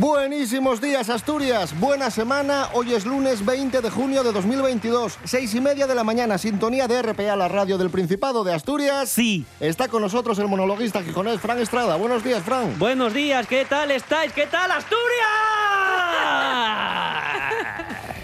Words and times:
Buenísimos 0.00 0.80
días, 0.80 1.08
Asturias. 1.08 1.78
Buena 1.78 2.10
semana. 2.10 2.68
Hoy 2.72 2.94
es 2.94 3.06
lunes 3.06 3.44
20 3.46 3.80
de 3.80 3.90
junio 3.90 4.24
de 4.24 4.32
2022. 4.32 5.18
Seis 5.24 5.54
y 5.54 5.60
media 5.60 5.86
de 5.86 5.94
la 5.94 6.02
mañana. 6.02 6.36
Sintonía 6.36 6.88
de 6.88 7.00
RPA, 7.00 7.36
la 7.36 7.46
radio 7.48 7.78
del 7.78 7.90
Principado 7.90 8.42
de 8.42 8.52
Asturias. 8.54 9.08
Sí. 9.08 9.44
Está 9.60 9.86
con 9.88 10.02
nosotros 10.02 10.36
el 10.40 10.48
monologuista 10.48 11.00
gijonés, 11.02 11.40
Fran 11.40 11.60
Estrada. 11.60 11.94
Buenos 11.96 12.24
días, 12.24 12.42
Fran. 12.42 12.76
Buenos 12.78 13.14
días, 13.14 13.46
¿qué 13.46 13.64
tal 13.66 13.92
estáis? 13.92 14.32
¿Qué 14.32 14.46
tal 14.48 14.70
Asturias? 14.72 15.04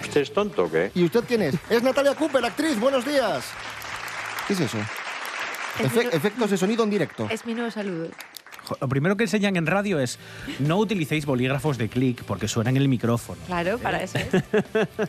¿Usted 0.03 0.21
es 0.23 0.33
tonto 0.33 0.65
o 0.65 0.71
qué? 0.71 0.91
¿Y 0.95 1.05
usted 1.05 1.23
quién 1.29 1.43
es? 1.43 1.55
Es 1.69 1.83
Natalia 1.85 2.15
Cooper, 2.17 2.45
actriz. 2.45 2.81
Buenos 2.81 3.05
días. 3.05 3.45
¿Qué 4.49 4.55
es 4.55 4.61
eso? 4.61 4.79
Es 5.79 5.87
Efe- 5.93 6.05
mi- 6.11 6.17
efectos 6.17 6.51
de 6.51 6.57
sonido 6.59 6.83
en 6.83 6.91
directo. 6.91 7.29
Es 7.31 7.47
mi 7.47 7.55
nuevo 7.55 7.71
saludo. 7.71 8.09
Lo 8.81 8.89
primero 8.89 9.17
que 9.17 9.25
enseñan 9.25 9.57
en 9.57 9.67
radio 9.67 9.99
es 10.01 10.19
no 10.59 10.77
utilicéis 10.79 11.27
bolígrafos 11.27 11.79
de 11.79 11.89
clic 11.89 12.23
porque 12.25 12.49
suenan 12.49 12.77
en 12.77 12.83
el 12.83 12.89
micrófono. 12.89 13.41
Claro, 13.47 13.79
para 13.79 14.03
eso 14.03 14.19
es. 14.19 14.29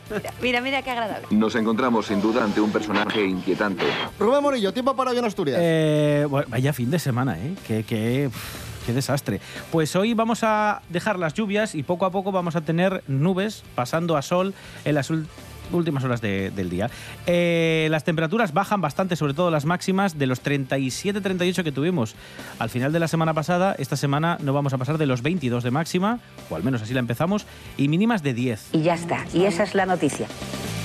Mira, 0.09 0.33
mira, 0.41 0.61
mira 0.61 0.81
qué 0.81 0.91
agradable. 0.91 1.27
Nos 1.31 1.55
encontramos 1.55 2.05
sin 2.07 2.21
duda 2.21 2.43
ante 2.43 2.61
un 2.61 2.71
personaje 2.71 3.25
inquietante. 3.25 3.83
Rubén 4.19 4.41
Morillo, 4.41 4.73
tiempo 4.73 4.95
para 4.95 5.11
hoy 5.11 5.17
en 5.17 5.25
Asturias. 5.25 5.57
Eh, 5.61 6.25
bueno, 6.29 6.47
vaya 6.49 6.73
fin 6.73 6.89
de 6.91 6.99
semana, 6.99 7.37
¿eh? 7.37 7.53
Qué, 7.67 7.83
qué, 7.83 8.29
pf, 8.31 8.85
qué 8.85 8.93
desastre. 8.93 9.41
Pues 9.71 9.95
hoy 9.95 10.13
vamos 10.13 10.39
a 10.43 10.81
dejar 10.89 11.19
las 11.19 11.33
lluvias 11.33 11.75
y 11.75 11.83
poco 11.83 12.05
a 12.05 12.11
poco 12.11 12.31
vamos 12.31 12.55
a 12.55 12.61
tener 12.61 13.03
nubes 13.07 13.63
pasando 13.75 14.17
a 14.17 14.21
sol 14.21 14.53
en 14.85 14.95
las 14.95 15.11
ul- 15.11 15.25
últimas 15.71 16.03
horas 16.03 16.21
de- 16.21 16.51
del 16.51 16.69
día. 16.69 16.89
Eh, 17.27 17.87
las 17.91 18.03
temperaturas 18.03 18.53
bajan 18.53 18.81
bastante, 18.81 19.15
sobre 19.15 19.33
todo 19.33 19.51
las 19.51 19.65
máximas, 19.65 20.17
de 20.17 20.27
los 20.27 20.41
37-38 20.41 21.63
que 21.63 21.71
tuvimos 21.71 22.15
al 22.59 22.69
final 22.69 22.91
de 22.91 22.99
la 22.99 23.07
semana 23.07 23.33
pasada. 23.33 23.75
Esta 23.77 23.95
semana 23.95 24.37
no 24.41 24.53
vamos 24.53 24.73
a 24.73 24.77
pasar 24.77 24.97
de 24.97 25.05
los 25.05 25.21
22 25.21 25.63
de 25.63 25.71
máxima, 25.71 26.19
o 26.49 26.55
al 26.55 26.63
menos 26.63 26.81
así 26.81 26.93
la 26.93 26.99
empezamos, 26.99 27.45
y 27.77 27.87
mínimas 27.87 28.23
de 28.23 28.33
10. 28.33 28.69
Y 28.73 28.81
ya 28.81 28.95
está. 28.95 29.25
Y 29.33 29.45
esa 29.45 29.63
es 29.63 29.75
la 29.75 29.85
noticia. 29.85 30.27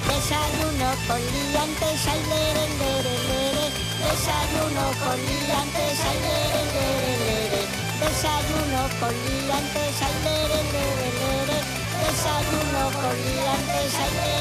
Desayuno 0.06 0.90
con 1.08 1.18
liantes, 1.18 2.00
ay, 2.06 2.20
lere, 2.30 2.64
lere, 2.78 3.14
lere. 3.26 3.66
Desayuno 4.06 4.84
con 5.02 5.16
liantes, 5.18 5.98
ay, 6.06 6.18
lere, 6.26 6.62
lere, 6.76 7.12
lere. 7.26 7.62
Desayuno 8.00 8.82
con 9.00 9.12
liantes, 9.26 9.94
ay, 10.06 10.16
lere, 10.26 10.60
lere, 10.72 11.08
lere. 11.20 11.58
Desayuno 12.06 12.82
con 13.02 13.14
liantes, 13.26 13.92
ay, 13.98 14.10
lere, 14.14 14.26
lere, 14.26 14.35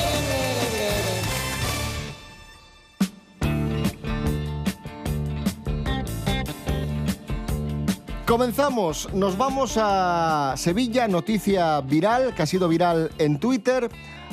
Comenzamos, 8.26 9.14
nos 9.14 9.38
vamos 9.38 9.78
a 9.80 10.56
Sevilla, 10.58 11.08
noticia 11.08 11.80
viral, 11.82 12.34
que 12.34 12.42
ha 12.42 12.46
sido 12.48 12.68
viral 12.68 13.12
en 13.20 13.40
Twitter. 13.40 13.88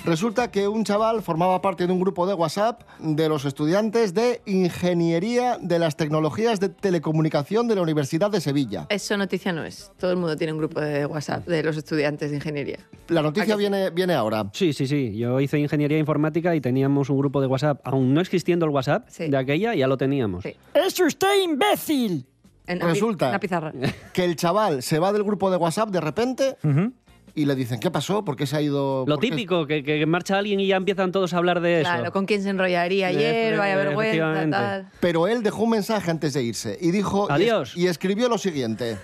Resulta 0.07 0.51
que 0.51 0.67
un 0.67 0.83
chaval 0.83 1.21
formaba 1.23 1.61
parte 1.61 1.87
de 1.87 1.93
un 1.93 2.01
grupo 2.01 2.27
de 2.27 2.33
WhatsApp 2.33 2.81
de 2.99 3.29
los 3.29 3.45
estudiantes 3.45 4.15
de 4.15 4.41
Ingeniería 4.47 5.59
de 5.61 5.79
las 5.79 5.97
Tecnologías 5.97 6.59
de 6.59 6.71
Telecomunicación 6.71 7.69
de 7.69 7.75
la 7.75 7.83
Universidad 7.83 8.31
de 8.31 8.41
Sevilla. 8.41 8.87
Eso 8.89 9.15
noticia 9.19 9.53
no 9.53 9.63
es. 9.63 9.93
Todo 9.99 10.11
el 10.11 10.17
mundo 10.17 10.37
tiene 10.39 10.55
un 10.55 10.59
grupo 10.59 10.81
de 10.81 11.05
WhatsApp 11.05 11.47
de 11.47 11.63
los 11.63 11.77
estudiantes 11.77 12.31
de 12.31 12.37
ingeniería. 12.37 12.79
La 13.09 13.21
noticia 13.21 13.53
¿A 13.55 13.57
que 13.57 13.61
viene, 13.61 13.91
viene 13.91 14.15
ahora. 14.15 14.47
Sí, 14.55 14.73
sí, 14.73 14.87
sí. 14.87 15.17
Yo 15.19 15.39
hice 15.39 15.59
ingeniería 15.59 15.99
informática 15.99 16.57
y 16.57 16.63
teníamos 16.63 17.11
un 17.11 17.19
grupo 17.19 17.43
de 17.43 17.47
WhatsApp. 17.47 17.81
Aún 17.85 18.15
no 18.15 18.23
existiendo 18.23 18.65
el 18.65 18.73
WhatsApp 18.73 19.05
Sí. 19.11 19.29
de 19.29 19.37
aquella, 19.37 19.75
ya 19.75 19.87
lo 19.87 19.99
teníamos. 19.99 20.43
Sí. 20.45 20.57
¡Es 20.73 20.99
usted 20.99 21.43
imbécil! 21.45 22.27
En 22.67 22.81
Resulta- 22.81 23.29
Una 23.31 23.41
pizarra. 23.41 23.73
Que 24.13 24.25
el 24.25 24.37
chaval 24.37 24.83
se 24.83 24.99
va 24.99 25.13
del 25.13 25.25
grupo 25.25 25.51
de 25.51 25.57
WhatsApp 25.57 25.89
de 25.91 26.01
repente 26.01 26.57
y 27.35 27.47
le 27.47 27.55
dicen, 27.55 27.81
¿qué 27.81 27.91
pasó? 27.91 28.25
¿Por 28.25 28.37
qué 28.37 28.47
se 28.47 28.57
ha 28.57 28.61
ido? 28.63 29.05
Lo 29.07 29.17
típico, 29.19 29.67
que, 29.67 29.83
que 29.83 30.05
marcha 30.07 30.37
alguien 30.39 30.61
y 30.61 30.67
ya 30.67 30.77
empiezan 30.77 31.13
todos 31.13 31.33
a 31.35 31.39
hablar 31.39 31.61
de 31.61 31.81
eso. 31.81 31.91
Claro, 31.91 32.13
con 32.13 32.27
quién 32.27 32.43
se 32.43 32.51
enrollaría 32.51 33.07
ayer, 33.09 33.57
vaya 33.57 33.77
vergüenza, 33.77 34.03
Efectivamente. 34.09 34.57
tal. 34.57 34.91
Pero 35.01 35.27
él 35.29 35.43
dejó 35.43 35.63
un 35.63 35.71
mensaje 35.71 36.11
antes 36.11 36.35
de 36.35 36.43
irse 36.43 36.77
y 36.81 36.91
dijo... 36.91 37.23
y 37.23 37.33
es- 37.33 37.35
Adiós. 37.37 37.77
Y, 37.77 37.87
escribió 37.87 38.29
lo 38.29 38.39
siguiente. 38.39 38.99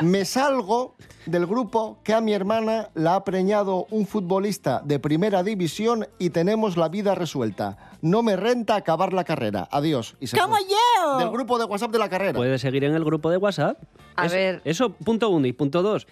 Me 0.00 0.24
salgo 0.24 0.94
del 1.26 1.46
grupo 1.46 1.98
que 2.02 2.14
a 2.14 2.20
mi 2.20 2.32
hermana 2.32 2.88
la 2.94 3.14
ha 3.14 3.24
preñado 3.24 3.86
un 3.90 4.06
futbolista 4.06 4.80
de 4.84 4.98
primera 4.98 5.42
división 5.42 6.06
y 6.18 6.30
tenemos 6.30 6.76
la 6.76 6.88
vida 6.88 7.14
resuelta. 7.14 7.76
No 8.00 8.22
me 8.22 8.34
renta 8.36 8.74
acabar 8.74 9.12
la 9.12 9.22
carrera. 9.24 9.68
Adiós. 9.70 10.16
Y 10.18 10.26
se 10.26 10.36
¡Como 10.36 10.56
fue. 10.56 10.64
yo! 10.68 11.18
Del 11.18 11.30
grupo 11.30 11.58
de 11.58 11.64
WhatsApp 11.66 11.92
de 11.92 11.98
la 11.98 12.08
carrera. 12.08 12.32
Puedes 12.32 12.60
seguir 12.60 12.82
en 12.84 12.94
el 12.94 13.04
grupo 13.04 13.30
de 13.30 13.36
WhatsApp. 13.36 13.78
A 14.16 14.26
Es- 14.26 14.32
ver. 14.32 14.62
Eso, 14.64 14.90
punto 14.90 15.28
uno. 15.30 15.46
Y 15.46 15.52
punto 15.52 15.82
dos. 15.82 16.06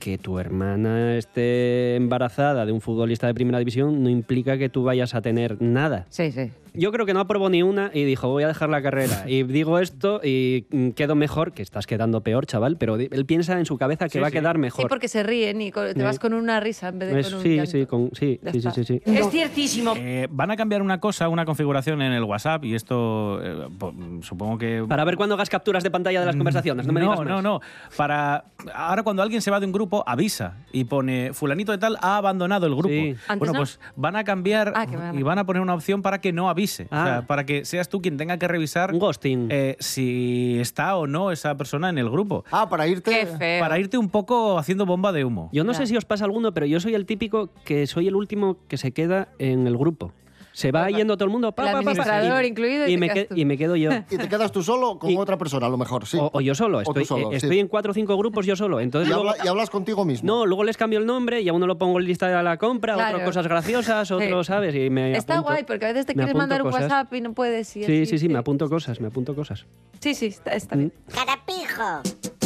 Que 0.00 0.16
tu 0.16 0.38
hermana 0.38 1.16
esté 1.16 1.94
embarazada 1.94 2.64
de 2.64 2.72
un 2.72 2.80
futbolista 2.80 3.26
de 3.26 3.34
primera 3.34 3.58
división 3.58 4.02
no 4.02 4.08
implica 4.08 4.56
que 4.56 4.70
tú 4.70 4.82
vayas 4.82 5.14
a 5.14 5.20
tener 5.20 5.60
nada. 5.60 6.06
Sí, 6.08 6.32
sí. 6.32 6.50
Yo 6.74 6.92
creo 6.92 7.06
que 7.06 7.14
no 7.14 7.20
aprobó 7.20 7.48
ni 7.50 7.62
una 7.62 7.90
y 7.92 8.04
dijo, 8.04 8.28
voy 8.28 8.42
a 8.44 8.48
dejar 8.48 8.68
la 8.68 8.82
carrera. 8.82 9.24
Y 9.26 9.42
digo 9.44 9.78
esto 9.78 10.20
y 10.24 10.66
mm, 10.70 10.90
quedo 10.90 11.14
mejor, 11.14 11.52
que 11.52 11.62
estás 11.62 11.86
quedando 11.86 12.22
peor, 12.22 12.46
chaval, 12.46 12.76
pero 12.76 12.96
él 12.96 13.26
piensa 13.26 13.58
en 13.58 13.66
su 13.66 13.78
cabeza 13.78 14.06
que 14.06 14.12
Sí, 14.12 14.18
va 14.20 14.26
a 14.28 14.30
sí. 14.30 14.36
quedar 14.36 14.58
mejor. 14.58 14.82
Sí, 14.84 14.88
porque 14.88 15.08
se 15.08 15.22
ríen 15.22 15.60
y 15.60 15.70
te 15.72 16.02
vas 16.02 16.18
con 16.18 16.32
una 16.34 16.60
risa 16.60 16.88
en 16.88 16.98
vez 16.98 17.12
de 17.12 17.20
Es- 17.20 17.28
con 17.28 17.36
un 17.38 17.42
sí, 17.42 17.56
llanto. 17.56 17.70
sí, 17.70 17.86
con- 17.86 18.10
sí, 18.12 18.40
sí, 18.52 18.60
sí, 18.60 18.70
sí, 18.74 18.84
sí. 18.84 19.02
Es 19.04 19.30
ciertísimo. 19.30 19.94
Eh, 19.96 20.26
van 20.30 20.50
a 20.50 20.56
cambiar 20.56 20.82
una 20.82 21.00
cosa, 21.00 21.28
una 21.28 21.44
configuración 21.44 22.02
en 22.02 22.12
el 22.12 22.24
WhatsApp, 22.24 22.64
y 22.64 22.74
esto 22.74 23.40
eh, 23.42 23.68
po- 23.78 23.94
supongo 24.22 24.58
que... 24.58 24.84
Para 24.88 25.04
ver 25.04 25.16
cuando 25.16 25.34
hagas 25.34 25.48
capturas 25.50 25.82
de 25.82 25.90
pantalla 25.90 26.20
de 26.20 26.26
las 26.26 26.36
conversaciones, 26.36 26.86
no 26.86 26.92
me 26.92 27.00
digas 27.00 27.18
no, 27.18 27.24
más. 27.24 27.30
no, 27.30 27.42
no. 27.42 27.60
Para 27.96 28.44
ahora 28.74 29.02
cuando 29.02 29.22
alguien 29.22 29.42
se 29.42 29.50
va 29.50 29.60
de 29.60 29.66
un 29.66 29.72
grupo 29.72 30.04
avisa 30.06 30.56
y 30.72 30.84
pone 30.84 31.32
fulanito 31.32 31.72
de 31.72 31.78
tal 31.78 31.96
ha 32.00 32.16
abandonado 32.16 32.66
el 32.66 32.74
grupo. 32.74 32.88
Sí. 32.88 33.14
Antes 33.28 33.38
Bueno, 33.38 33.52
no. 33.54 33.58
pues 33.60 33.80
van 33.96 34.16
a 34.16 34.24
cambiar 34.24 34.72
Ah, 34.74 34.86
y 35.14 35.22
van 35.22 35.38
a 35.38 35.44
poner 35.44 35.62
una 35.62 35.74
opción 35.74 36.02
para 36.02 36.20
que 36.20 36.32
no 36.32 36.48
avise, 36.48 36.59
Ah. 36.90 37.02
o 37.02 37.06
sea, 37.06 37.22
para 37.26 37.44
que 37.46 37.64
seas 37.64 37.88
tú 37.88 38.00
quien 38.02 38.16
tenga 38.16 38.38
que 38.38 38.48
revisar 38.48 38.92
Un 38.92 38.98
ghosting. 38.98 39.48
eh, 39.50 39.76
si 39.78 40.58
está 40.60 40.96
o 40.96 41.06
no 41.06 41.30
esa 41.30 41.56
persona 41.56 41.88
en 41.88 41.98
el 41.98 42.10
grupo. 42.10 42.44
Ah, 42.50 42.68
para 42.68 42.86
irte... 42.86 43.10
Qué 43.10 43.26
feo. 43.26 43.60
Para 43.60 43.78
irte 43.78 43.98
un 43.98 44.08
poco 44.08 44.58
haciendo 44.58 44.86
bomba 44.86 45.12
de 45.12 45.24
humo. 45.24 45.50
Yo 45.52 45.64
no 45.64 45.74
sé 45.74 45.86
si 45.86 45.96
os 45.96 46.04
pasa 46.04 46.24
alguno, 46.24 46.52
pero 46.52 46.66
yo 46.66 46.80
soy 46.80 46.94
el 46.94 47.06
típico 47.06 47.50
que 47.64 47.86
soy 47.86 48.08
el 48.08 48.14
último 48.16 48.58
que 48.68 48.76
se 48.76 48.92
queda 48.92 49.28
en 49.38 49.66
el 49.66 49.76
grupo. 49.76 50.12
Se 50.52 50.72
va 50.72 50.88
yendo 50.90 51.16
todo 51.16 51.24
el 51.26 51.30
mundo. 51.30 51.52
pa, 51.52 51.62
El 51.62 51.68
pa, 51.68 51.72
pa, 51.72 51.84
pa, 51.84 51.90
administrador 51.90 52.44
y- 52.44 52.48
incluido 52.48 52.86
y 52.88 52.92
Y, 52.92 52.96
me 52.96 53.28
y 53.34 53.44
me 53.44 53.56
quedo 53.56 53.76
yo. 53.76 53.90
Y 54.10 54.16
te 54.18 54.28
quedas 54.28 54.50
tú 54.52 54.62
solo 54.62 54.98
con 54.98 55.10
Y- 55.10 55.16
otra 55.16 55.38
persona, 55.38 55.66
a 55.66 55.68
lo 55.68 55.76
mejor, 55.78 56.06
sí. 56.06 56.18
O, 56.20 56.30
o 56.32 56.40
yo 56.40 56.54
solo. 56.54 56.80
Estoy, 56.80 57.04
solo, 57.04 57.28
eh, 57.32 57.38
sí. 57.40 57.46
estoy 57.46 57.58
en 57.60 57.68
cuatro 57.68 57.92
o 57.92 57.94
cinco 57.94 58.16
grupos 58.16 58.46
yo 58.46 58.56
solo. 58.56 58.80
Entonces 58.80 59.08
Y, 59.08 59.12
luego- 59.12 59.30
habla- 59.30 59.44
y 59.44 59.48
hablas 59.48 59.70
contigo 59.70 60.04
mismo. 60.04 60.26
No, 60.26 60.46
luego 60.46 60.64
les 60.64 60.76
cambio 60.76 60.98
el 60.98 61.06
nombre 61.06 61.40
y 61.40 61.48
a 61.48 61.52
uno 61.52 61.66
lo 61.66 61.78
pongo 61.78 61.98
en 62.00 62.06
lista 62.06 62.26
de 62.28 62.42
la 62.42 62.56
compra, 62.58 62.94
Claro. 62.94 63.16
otro 63.18 63.26
cosas 63.26 63.46
graciosas, 63.46 64.10
otro, 64.10 64.42
¿sabes? 64.44 64.74
Y 64.74 64.90
me 64.90 65.12
Está 65.16 65.34
apunto- 65.38 65.50
guay, 65.52 65.64
porque 65.64 65.84
a 65.86 65.88
veces 65.88 66.06
te 66.06 66.14
quieres 66.14 66.34
mandar 66.34 66.62
un 66.62 66.70
cosas. 66.70 66.82
WhatsApp 66.90 67.14
y 67.14 67.20
no 67.20 67.32
puedes. 67.32 67.68
y 67.76 67.84
Sí, 67.84 67.92
así, 68.02 68.06
sí, 68.06 68.18
sí, 68.18 68.28
me 68.28 68.38
apunto 68.38 68.68
cosas, 68.68 69.00
me 69.00 69.08
apunto 69.08 69.34
cosas. 69.34 69.66
Sí, 70.00 70.14
sí, 70.14 70.26
está, 70.26 70.52
está 70.52 70.74
Mm. 70.74 70.78
bien. 70.78 70.92
Carapijo. 71.14 72.39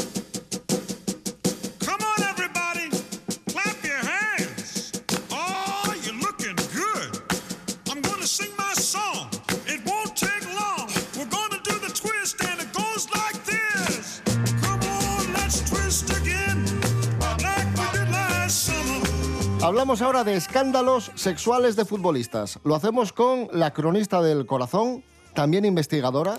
Hablamos 19.65 20.03
ahora 20.03 20.25
de 20.25 20.37
escándalos 20.37 21.11
sexuales 21.15 21.75
de 21.75 21.85
futbolistas. 21.87 22.59
Lo 22.65 22.75
hacemos 22.75 23.13
con 23.15 23.49
la 23.53 23.73
cronista 23.73 24.21
del 24.21 24.45
corazón, 24.45 25.03
también 25.33 25.65
investigadora, 25.65 26.37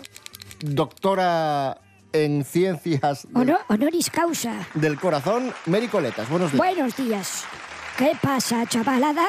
doctora 0.60 1.82
en 2.14 2.46
ciencias 2.46 3.24
del, 3.28 3.36
Honor- 3.50 3.60
honoris 3.68 4.10
causa. 4.12 4.68
del 4.76 5.00
corazón, 5.00 5.52
Mary 5.66 5.88
Coletas. 5.88 6.30
Buenos 6.30 6.52
días. 6.52 6.58
Buenos 6.60 6.96
días. 6.98 7.44
¿Qué 7.98 8.12
pasa, 8.22 8.66
chavalada? 8.68 9.26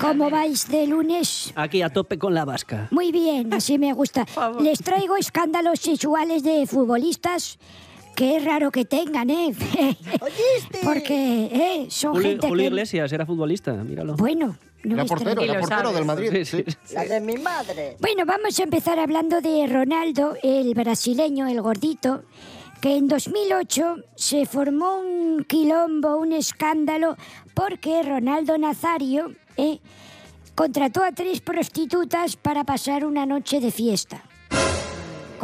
¿Cómo 0.00 0.28
vais 0.28 0.68
de 0.68 0.86
lunes? 0.86 1.52
Aquí 1.56 1.80
a 1.82 1.88
tope 1.88 2.18
con 2.18 2.34
la 2.34 2.44
vasca. 2.44 2.88
Muy 2.90 3.10
bien, 3.10 3.54
así 3.54 3.78
me 3.78 3.92
gusta. 3.94 4.26
Les 4.60 4.80
traigo 4.80 5.16
escándalos 5.16 5.80
sexuales 5.80 6.42
de 6.42 6.66
futbolistas. 6.66 7.58
Qué 8.14 8.40
raro 8.40 8.70
que 8.70 8.84
tengan, 8.84 9.30
¿eh? 9.30 9.54
Porque, 10.82 11.46
¿eh? 11.52 11.86
Son 11.88 12.12
Julio, 12.12 12.30
gente 12.30 12.48
Julio 12.48 12.62
que... 12.64 12.68
Iglesias 12.68 13.12
era 13.12 13.24
futbolista, 13.26 13.72
míralo. 13.72 14.16
Bueno, 14.16 14.56
no 14.84 14.94
Era 14.94 15.04
me 15.04 15.08
portero, 15.08 15.42
era 15.42 15.60
portero 15.60 15.92
del 15.92 16.04
Madrid. 16.04 16.30
Sí, 16.32 16.44
sí. 16.44 16.64
sí. 16.84 16.94
La 16.94 17.04
de 17.04 17.20
mi 17.20 17.36
madre. 17.36 17.96
Bueno, 18.00 18.24
vamos 18.26 18.58
a 18.58 18.62
empezar 18.62 18.98
hablando 18.98 19.40
de 19.40 19.66
Ronaldo, 19.66 20.36
el 20.42 20.74
brasileño, 20.74 21.46
el 21.46 21.62
gordito, 21.62 22.24
que 22.80 22.96
en 22.96 23.08
2008 23.08 23.96
se 24.16 24.44
formó 24.44 24.96
un 24.96 25.44
quilombo, 25.44 26.16
un 26.16 26.32
escándalo, 26.32 27.16
porque 27.54 28.02
Ronaldo 28.02 28.58
Nazario 28.58 29.32
eh, 29.56 29.78
contrató 30.54 31.04
a 31.04 31.12
tres 31.12 31.40
prostitutas 31.40 32.36
para 32.36 32.64
pasar 32.64 33.04
una 33.04 33.24
noche 33.24 33.60
de 33.60 33.70
fiesta. 33.70 34.22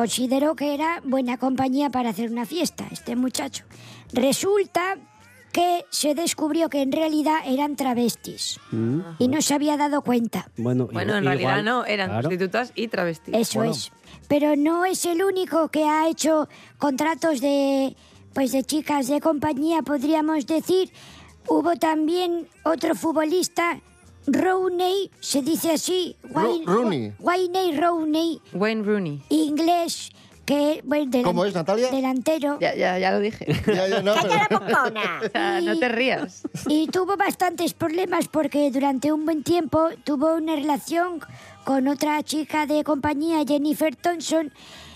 Consideró 0.03 0.55
que 0.55 0.75
era 0.75 1.03
buena 1.05 1.39
compañía 1.39 1.91
para 1.91 2.11
hacer 2.11 2.31
una 2.31 2.47
fiesta, 2.47 2.87
este 2.93 3.17
muchacho. 3.17 3.65
Resulta 4.13 4.95
que 5.51 5.87
se 5.91 6.15
descubrió 6.15 6.69
que 6.71 6.83
en 6.83 6.93
realidad 6.93 7.39
eran 7.45 7.75
travestis 7.75 8.61
Mm. 8.71 9.01
y 9.19 9.27
no 9.27 9.43
se 9.43 9.55
había 9.55 9.77
dado 9.77 10.03
cuenta. 10.03 10.53
Bueno, 10.57 10.87
Bueno, 10.93 11.17
en 11.17 11.25
igual- 11.25 11.39
realidad 11.41 11.65
no, 11.65 11.85
eran 11.85 12.11
claro. 12.11 12.29
prostitutas 12.29 12.71
y 12.77 12.87
travestis. 12.87 13.35
Eso 13.35 13.65
es. 13.65 13.91
Pero 14.29 14.55
no 14.55 14.85
es 14.85 15.05
el 15.05 15.21
único 15.21 15.67
que 15.69 15.83
ha 15.83 16.09
hecho 16.09 16.49
contratos 16.79 17.41
de, 17.41 17.97
pues 18.35 18.53
de 18.53 18.63
chicas 18.63 19.09
de 19.09 19.21
compañía, 19.21 19.83
podríamos 19.83 20.47
decir. 20.47 20.93
Hubo 21.49 21.75
también 21.75 22.47
otro 22.63 22.95
futbolista, 22.95 23.81
Rooney, 24.33 25.11
se 25.21 25.43
dice 25.43 25.73
así. 25.73 26.17
Ro- 26.23 26.61
Rooney. 26.65 27.13
Wayne 27.19 27.77
Rooney, 27.81 28.41
Wayne 28.53 28.83
Rooney. 28.85 29.23
inglés, 29.29 30.11
que 30.45 30.81
bueno, 30.85 31.11
delan- 31.11 31.25
¿Cómo 31.25 31.45
es, 31.45 31.55
Natalia? 31.55 31.91
delantero. 31.91 32.59
Ya, 32.61 32.75
ya, 32.75 32.99
ya 32.99 33.11
lo 33.13 33.21
dije. 33.21 33.47
Ya, 33.67 33.87
ya, 33.89 34.03
no, 34.03 34.15
pero- 34.21 34.59
O 35.27 35.31
sea, 35.31 35.61
no 35.61 35.79
te 35.79 35.89
rías. 35.89 36.43
Y 36.69 36.87
tuvo 36.89 37.17
bastantes 37.17 37.75
problemas 37.75 38.29
porque 38.29 38.71
durante 38.71 39.13
un 39.13 39.25
buen 39.25 39.43
tiempo 39.43 39.89
tuvo 40.05 40.35
una 40.35 40.55
relación 40.57 41.21
con 41.65 41.87
otra 41.89 42.23
chica 42.23 42.65
de 42.67 42.83
compañía, 42.85 43.45
Jennifer 43.47 43.95
Thompson, 43.95 44.53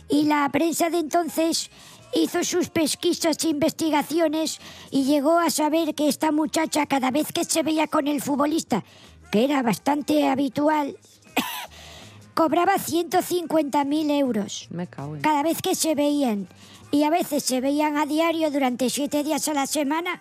y 0.08 0.24
la 0.24 0.48
prensa 0.50 0.88
de 0.90 0.98
entonces 0.98 1.70
hizo 2.14 2.44
sus 2.44 2.68
pesquisas 2.70 3.42
e 3.44 3.48
investigaciones 3.48 4.58
y 4.90 5.04
llegó 5.04 5.38
a 5.38 5.48
saber 5.50 5.94
que 5.94 6.08
esta 6.08 6.30
muchacha 6.32 6.86
cada 6.86 7.10
vez 7.10 7.32
que 7.32 7.44
se 7.44 7.62
veía 7.62 7.86
con 7.86 8.06
el 8.08 8.20
futbolista, 8.22 8.84
que 9.32 9.44
era 9.44 9.62
bastante 9.62 10.28
habitual, 10.28 10.98
cobraba 12.34 12.74
150.000 12.74 14.10
euros 14.10 14.68
Me 14.70 14.86
cago 14.86 15.16
en... 15.16 15.22
cada 15.22 15.42
vez 15.42 15.62
que 15.62 15.74
se 15.74 15.94
veían. 15.94 16.46
Y 16.90 17.04
a 17.04 17.10
veces 17.10 17.42
se 17.42 17.62
veían 17.62 17.96
a 17.96 18.04
diario 18.04 18.50
durante 18.50 18.90
siete 18.90 19.24
días 19.24 19.48
a 19.48 19.54
la 19.54 19.66
semana. 19.66 20.20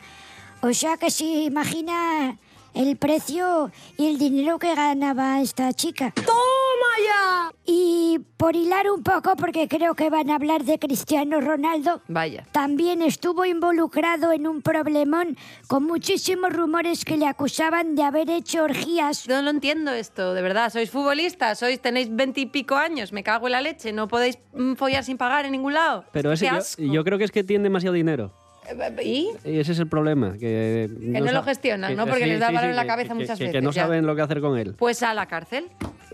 O 0.62 0.74
sea 0.74 0.96
que 0.96 1.12
se 1.12 1.26
imagina 1.26 2.38
el 2.74 2.96
precio 2.96 3.70
y 3.98 4.08
el 4.08 4.18
dinero 4.18 4.58
que 4.58 4.74
ganaba 4.74 5.42
esta 5.42 5.74
chica. 5.74 6.14
¡Toma 6.16 6.94
ya! 7.06 7.52
Y 7.66 8.01
por 8.20 8.56
hilar 8.56 8.90
un 8.90 9.04
poco, 9.04 9.36
porque 9.36 9.68
creo 9.68 9.96
que 9.96 10.10
van 10.10 10.30
a 10.30 10.36
hablar 10.36 10.64
de 10.64 10.80
Cristiano 10.80 11.42
Ronaldo, 11.42 12.02
Vaya. 12.08 12.46
también 12.52 13.02
estuvo 13.02 13.46
involucrado 13.46 14.32
en 14.32 14.48
un 14.48 14.62
problemón 14.62 15.38
con 15.68 15.84
muchísimos 15.84 16.52
rumores 16.54 17.06
que 17.06 17.18
le 17.18 17.28
acusaban 17.28 17.96
de 17.96 18.04
haber 18.04 18.30
hecho 18.30 18.64
orgías. 18.64 19.28
No 19.28 19.42
lo 19.42 19.50
entiendo 19.50 19.92
esto, 19.92 20.34
de 20.34 20.42
verdad. 20.42 20.72
Sois 20.72 20.90
futbolistas, 20.90 21.60
sois, 21.60 21.82
tenéis 21.82 22.14
veintipico 22.14 22.76
años, 22.76 23.14
me 23.14 23.24
cago 23.24 23.48
en 23.48 23.54
la 23.54 23.62
leche, 23.62 23.92
no 23.92 24.08
podéis 24.08 24.38
mm, 24.54 24.74
follar 24.74 25.04
sin 25.04 25.18
pagar 25.18 25.46
en 25.46 25.52
ningún 25.52 25.74
lado. 25.74 26.06
Pero 26.12 26.32
ese, 26.32 26.50
Qué 26.50 26.88
yo, 26.88 26.94
yo 26.94 27.04
creo 27.04 27.18
que 27.18 27.26
es 27.26 27.32
que 27.32 27.44
tiene 27.44 27.64
demasiado 27.64 27.94
dinero. 27.94 28.34
Eh, 28.70 29.04
¿Y? 29.04 29.50
Y 29.50 29.60
ese 29.60 29.72
es 29.72 29.80
el 29.80 29.88
problema. 29.88 30.34
Que, 30.34 30.90
Que 31.00 31.20
no 31.22 31.32
lo 31.32 31.44
gestionan, 31.44 31.96
¿no? 31.96 32.06
Porque 32.06 32.26
les 32.28 32.40
da 32.40 32.52
valor 32.52 32.70
en 32.70 32.76
la 32.76 32.86
cabeza 32.86 33.10
que- 33.10 33.16
muchas 33.16 33.38
que- 33.38 33.46
veces, 33.46 33.56
Que 33.60 33.62
no 33.62 33.72
ya. 33.72 33.84
saben 33.84 34.06
lo 34.06 34.16
que 34.16 34.22
hacer 34.22 34.40
con 34.42 34.58
él. 34.58 34.76
Pues 34.78 35.02
a 35.04 35.14
la 35.14 35.26
cárcel. 35.26 35.68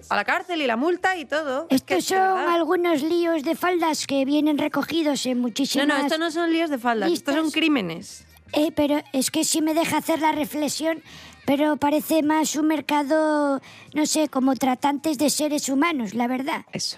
A 0.09 0.15
la 0.15 0.23
cárcel 0.23 0.61
y 0.61 0.67
la 0.67 0.77
multa 0.77 1.17
y 1.17 1.25
todo. 1.25 1.67
Es 1.69 1.81
que 1.83 1.95
Estos 1.97 2.11
es 2.13 2.17
son 2.17 2.35
verdad. 2.37 2.53
algunos 2.55 3.01
líos 3.03 3.43
de 3.43 3.55
faldas 3.55 4.07
que 4.07 4.23
vienen 4.25 4.57
recogidos 4.57 5.25
en 5.25 5.37
No, 5.37 5.41
muchísimas... 5.43 5.87
no, 5.87 5.97
estos 5.97 6.19
no 6.19 6.31
son 6.31 6.51
líos 6.53 6.69
de 6.69 6.77
faldas, 6.77 7.11
estos 7.11 7.33
son 7.35 7.45
listas. 7.45 7.59
crímenes. 7.59 8.25
Eh, 8.53 8.71
pero 8.73 9.01
es 9.11 9.29
que 9.29 9.43
sí 9.43 9.61
me 9.61 9.73
deja 9.73 9.97
hacer 9.97 10.21
la 10.21 10.31
reflexión, 10.31 11.01
pero 11.45 11.75
parece 11.75 12.23
más 12.23 12.55
un 12.55 12.67
mercado, 12.67 13.59
no 13.93 14.05
sé, 14.05 14.29
como 14.29 14.55
tratantes 14.55 15.17
de 15.17 15.29
seres 15.29 15.67
humanos, 15.67 16.13
la 16.13 16.27
verdad. 16.27 16.61
Eso. 16.71 16.97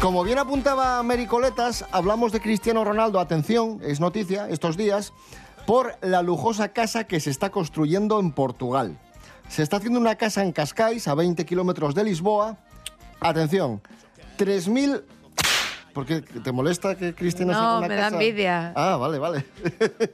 Como 0.00 0.22
bien 0.22 0.38
apuntaba 0.38 1.02
Mary 1.02 1.26
Coletas, 1.26 1.84
hablamos 1.90 2.30
de 2.30 2.40
Cristiano 2.40 2.84
Ronaldo, 2.84 3.18
atención, 3.18 3.80
es 3.82 3.98
noticia 3.98 4.48
estos 4.48 4.76
días, 4.76 5.12
por 5.66 5.96
la 6.02 6.22
lujosa 6.22 6.68
casa 6.68 7.02
que 7.02 7.18
se 7.18 7.30
está 7.30 7.50
construyendo 7.50 8.20
en 8.20 8.30
Portugal. 8.30 8.96
Se 9.48 9.64
está 9.64 9.78
haciendo 9.78 9.98
una 9.98 10.14
casa 10.14 10.44
en 10.44 10.52
Cascais, 10.52 11.08
a 11.08 11.14
20 11.16 11.44
kilómetros 11.44 11.96
de 11.96 12.04
Lisboa. 12.04 12.58
Atención, 13.18 13.82
3.000... 14.38 15.02
¿Por 15.98 16.06
qué? 16.06 16.20
¿Te 16.20 16.52
molesta 16.52 16.94
que 16.96 17.06
haga 17.08 17.44
No, 17.52 17.78
una 17.78 17.88
me 17.88 17.96
da 17.96 18.02
casa? 18.02 18.14
envidia. 18.14 18.72
Ah, 18.76 18.96
vale, 18.96 19.18
vale. 19.18 19.44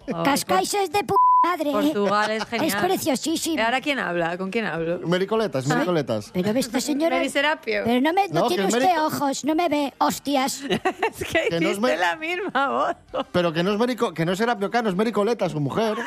Cascais 0.24 0.72
es 0.72 0.90
de 0.90 1.04
p 1.04 1.12
madre. 1.44 1.68
¿eh? 1.68 1.72
Portugal 1.74 2.30
es 2.30 2.44
genial. 2.46 2.68
Es 2.68 2.74
preciosísimo. 2.76 3.56
¿Y 3.56 3.60
ahora 3.60 3.82
quién 3.82 3.98
habla? 3.98 4.38
¿Con 4.38 4.50
quién 4.50 4.64
hablo? 4.64 5.00
Mary 5.06 5.26
Coletas, 5.26 5.66
Mary 5.66 5.84
Coletas. 5.84 6.30
Pero 6.32 6.54
ve 6.54 6.60
esta 6.60 6.80
señora... 6.80 7.16
Mary 7.18 7.28
Serapio. 7.28 7.82
Pero 7.84 8.00
no, 8.00 8.14
me, 8.14 8.28
no, 8.28 8.40
No, 8.40 8.48
que 8.48 8.54
tiene 8.54 8.68
es 8.70 8.74
usted 8.74 8.98
ojos, 8.98 9.44
no 9.44 9.54
me 9.54 9.68
ve, 9.68 9.92
hostias. 9.98 10.62
Es 10.70 11.24
que 11.28 11.48
Que 11.50 11.60
no 11.60 11.68
es 11.68 11.76
hiciste 11.76 11.80
me- 11.82 11.96
la 11.98 12.16
misma 12.16 12.68
voz. 13.12 13.26
Pero 13.30 13.52
que 13.52 13.62
no 13.62 13.72
es 13.72 13.78
Mary, 13.78 13.94
Co- 13.94 14.14
que 14.14 14.24
no 14.24 14.32
es 14.32 14.38
Serapio 14.38 14.70
Cano, 14.70 14.88
es 14.88 14.96
Mary 14.96 15.12
Coleta, 15.12 15.50
su 15.50 15.60
mujer. 15.60 15.98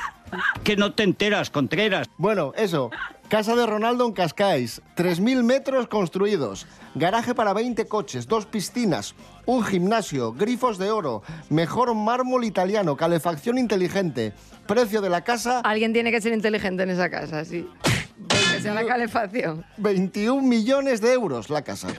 Que 0.63 0.75
no 0.75 0.93
te 0.93 1.03
enteras, 1.03 1.51
Contreras. 1.51 2.09
Bueno, 2.17 2.51
eso. 2.57 2.89
Casa 3.29 3.57
de 3.57 3.65
Ronaldo 3.65 4.05
en 4.05 4.13
Cascais. 4.13 4.81
3.000 4.95 5.43
metros 5.43 5.87
construidos. 5.87 6.65
Garaje 6.95 7.35
para 7.35 7.51
20 7.51 7.85
coches, 7.85 8.25
dos 8.25 8.45
piscinas, 8.45 9.15
un 9.45 9.63
gimnasio, 9.65 10.31
grifos 10.31 10.77
de 10.77 10.91
oro, 10.91 11.23
mejor 11.49 11.93
mármol 11.93 12.45
italiano, 12.45 12.95
calefacción 12.95 13.57
inteligente. 13.57 14.31
Precio 14.65 15.01
de 15.01 15.09
la 15.09 15.25
casa, 15.25 15.59
Alguien 15.59 15.91
tiene 15.91 16.09
que 16.11 16.21
ser 16.21 16.31
inteligente 16.31 16.83
en 16.83 16.89
esa 16.91 17.09
casa, 17.09 17.43
sí. 17.43 17.67
Que 18.53 18.61
sea 18.61 18.73
la 18.73 18.85
calefacción. 18.85 19.63
21 19.77 20.41
millones 20.41 21.01
de 21.01 21.13
euros 21.13 21.49
la 21.49 21.61
casa. 21.61 21.89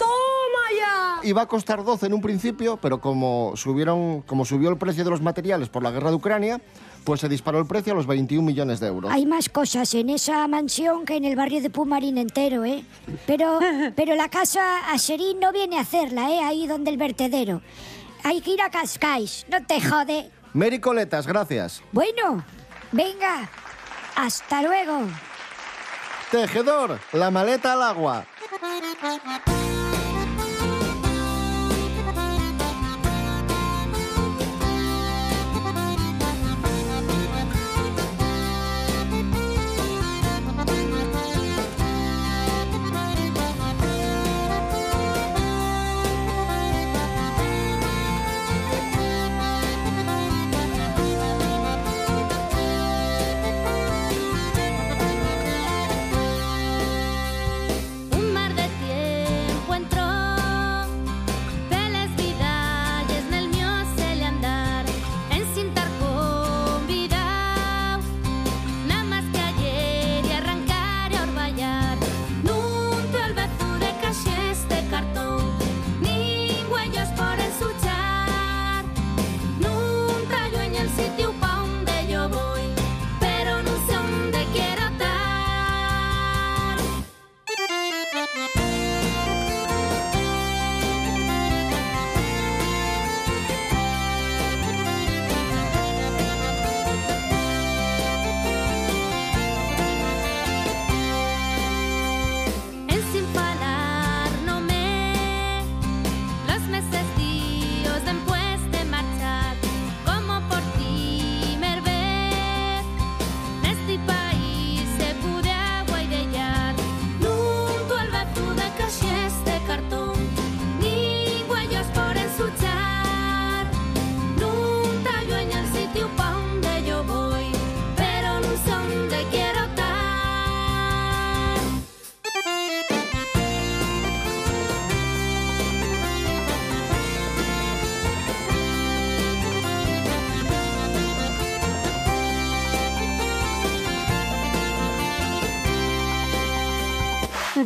Iba 1.23 1.43
a 1.43 1.47
costar 1.47 1.85
12 1.85 2.07
en 2.07 2.15
un 2.15 2.21
principio, 2.21 2.77
pero 2.77 3.01
como, 3.01 3.53
subieron, 3.57 4.23
como 4.23 4.45
subió 4.45 4.71
el 4.71 4.79
precio 4.79 5.05
de 5.05 5.11
los 5.11 5.21
materiales 5.21 5.69
por 5.69 5.83
la 5.83 5.91
guerra 5.91 6.11
de 6.11 6.17
Ucrania, 6.17 6.61
pues 7.05 7.21
se 7.21 7.29
disparó 7.29 7.59
el 7.59 7.67
precio 7.67 7.93
a 7.93 7.97
los 7.97 8.07
21 8.07 8.45
millones 8.45 8.81
de 8.81 8.87
euros. 8.87 9.11
Hay 9.11 9.27
más 9.27 9.49
cosas 9.49 9.93
en 9.95 10.11
esa 10.11 10.47
mansión 10.49 11.05
que 11.05 11.17
en 11.17 11.25
el 11.25 11.37
barrio 11.37 11.61
de 11.61 11.71
Pumarín 11.71 12.19
entero, 12.19 12.65
¿eh? 12.65 12.85
Pero, 13.27 13.59
pero 13.97 14.15
la 14.15 14.29
casa 14.29 14.91
Aserín 14.93 15.41
no 15.41 15.53
viene 15.53 15.79
a 15.79 15.81
hacerla, 15.81 16.31
¿eh? 16.31 16.41
Ahí 16.41 16.67
donde 16.67 16.91
el 16.91 16.97
vertedero. 16.97 17.63
Hay 18.25 18.41
que 18.41 18.53
ir 18.53 18.63
a 18.63 18.71
Cascais, 18.71 19.47
no 19.51 19.65
te 19.65 19.81
jode. 19.81 20.31
Mary 20.53 20.81
Coletas, 20.81 21.27
gracias. 21.27 21.83
Bueno, 21.93 22.45
venga, 22.93 23.49
hasta 24.17 24.63
luego. 24.63 25.03
Tejedor, 26.31 26.99
la 27.13 27.31
maleta 27.31 27.73
al 27.73 27.83
agua. 27.83 28.27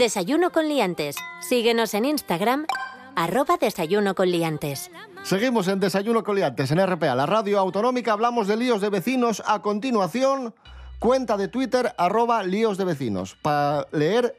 Desayuno 0.02 0.50
con 0.50 0.68
liantes. 0.68 1.14
Síguenos 1.38 1.94
en 1.94 2.04
Instagram, 2.04 2.66
arroba 3.14 3.56
desayuno 3.56 4.16
con 4.16 4.32
liantes. 4.32 4.90
Seguimos 5.22 5.68
en 5.68 5.78
Desayuno 5.78 6.24
Coliantes 6.24 6.72
en 6.72 6.84
RPA, 6.84 7.14
la 7.14 7.24
radio 7.24 7.60
autonómica. 7.60 8.12
Hablamos 8.12 8.48
de 8.48 8.56
líos 8.56 8.80
de 8.80 8.90
vecinos. 8.90 9.44
A 9.46 9.62
continuación, 9.62 10.56
cuenta 10.98 11.36
de 11.36 11.46
Twitter, 11.46 11.94
arroba 11.96 12.42
líos 12.42 12.78
de 12.78 12.84
vecinos. 12.84 13.36
Para 13.40 13.86
leer. 13.92 14.34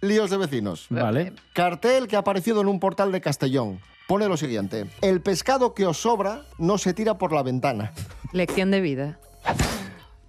Líos 0.00 0.30
de 0.30 0.36
vecinos. 0.36 0.86
Vale. 0.90 1.32
Cartel 1.54 2.06
que 2.06 2.14
ha 2.14 2.20
aparecido 2.20 2.60
en 2.60 2.68
un 2.68 2.78
portal 2.78 3.10
de 3.10 3.20
Castellón. 3.20 3.80
Pone 4.06 4.28
lo 4.28 4.36
siguiente: 4.36 4.86
El 5.02 5.22
pescado 5.22 5.74
que 5.74 5.86
os 5.86 5.96
sobra 5.96 6.42
no 6.56 6.78
se 6.78 6.94
tira 6.94 7.18
por 7.18 7.32
la 7.32 7.42
ventana. 7.42 7.92
Lección 8.32 8.70
de 8.70 8.80
vida. 8.80 9.18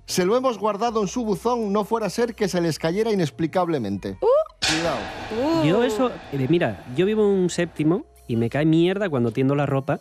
Se 0.08 0.26
lo 0.26 0.38
hemos 0.38 0.58
guardado 0.58 1.02
en 1.02 1.08
su 1.10 1.26
buzón, 1.26 1.74
no 1.74 1.84
fuera 1.84 2.08
a 2.08 2.10
ser 2.10 2.34
que 2.34 2.48
se 2.48 2.62
les 2.62 2.80
cayera 2.80 3.12
inexplicablemente. 3.12 4.18
Cuidado. 4.66 5.64
Yo 5.66 5.84
eso, 5.84 6.12
eh, 6.32 6.48
mira, 6.50 6.86
yo 6.96 7.06
vivo 7.06 7.28
un 7.28 7.50
séptimo 7.50 8.06
y 8.26 8.38
me 8.38 8.50
cae 8.50 8.66
mierda 8.66 9.10
cuando 9.10 9.32
tiendo 9.32 9.54
la 9.54 9.66
ropa. 9.66 10.00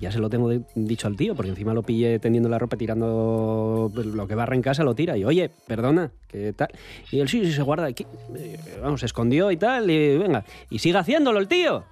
Ya 0.00 0.10
se 0.10 0.20
lo 0.20 0.30
tengo 0.30 0.48
de- 0.48 0.62
dicho 0.74 1.06
al 1.06 1.16
tío, 1.16 1.34
porque 1.34 1.50
encima 1.50 1.74
lo 1.74 1.82
pillé 1.82 2.18
tendiendo 2.18 2.48
la 2.48 2.58
ropa, 2.58 2.78
tirando 2.78 3.92
lo 3.94 4.26
que 4.26 4.34
barra 4.34 4.54
en 4.56 4.62
casa, 4.62 4.84
lo 4.84 4.94
tira. 4.94 5.18
Y 5.18 5.24
oye, 5.24 5.50
perdona, 5.66 6.10
¿qué 6.28 6.54
tal? 6.54 6.68
Y 7.10 7.20
él 7.20 7.28
sí, 7.28 7.44
sí, 7.44 7.52
se 7.52 7.60
guarda 7.62 7.84
aquí. 7.86 8.06
Eh, 8.34 8.58
Vamos, 8.82 9.00
se 9.00 9.06
escondió 9.06 9.50
y 9.50 9.58
tal, 9.58 9.90
y 9.90 10.16
venga. 10.16 10.46
Y 10.70 10.78
sigue 10.78 10.96
haciéndolo 10.96 11.38
el 11.38 11.46
tío. 11.46 11.84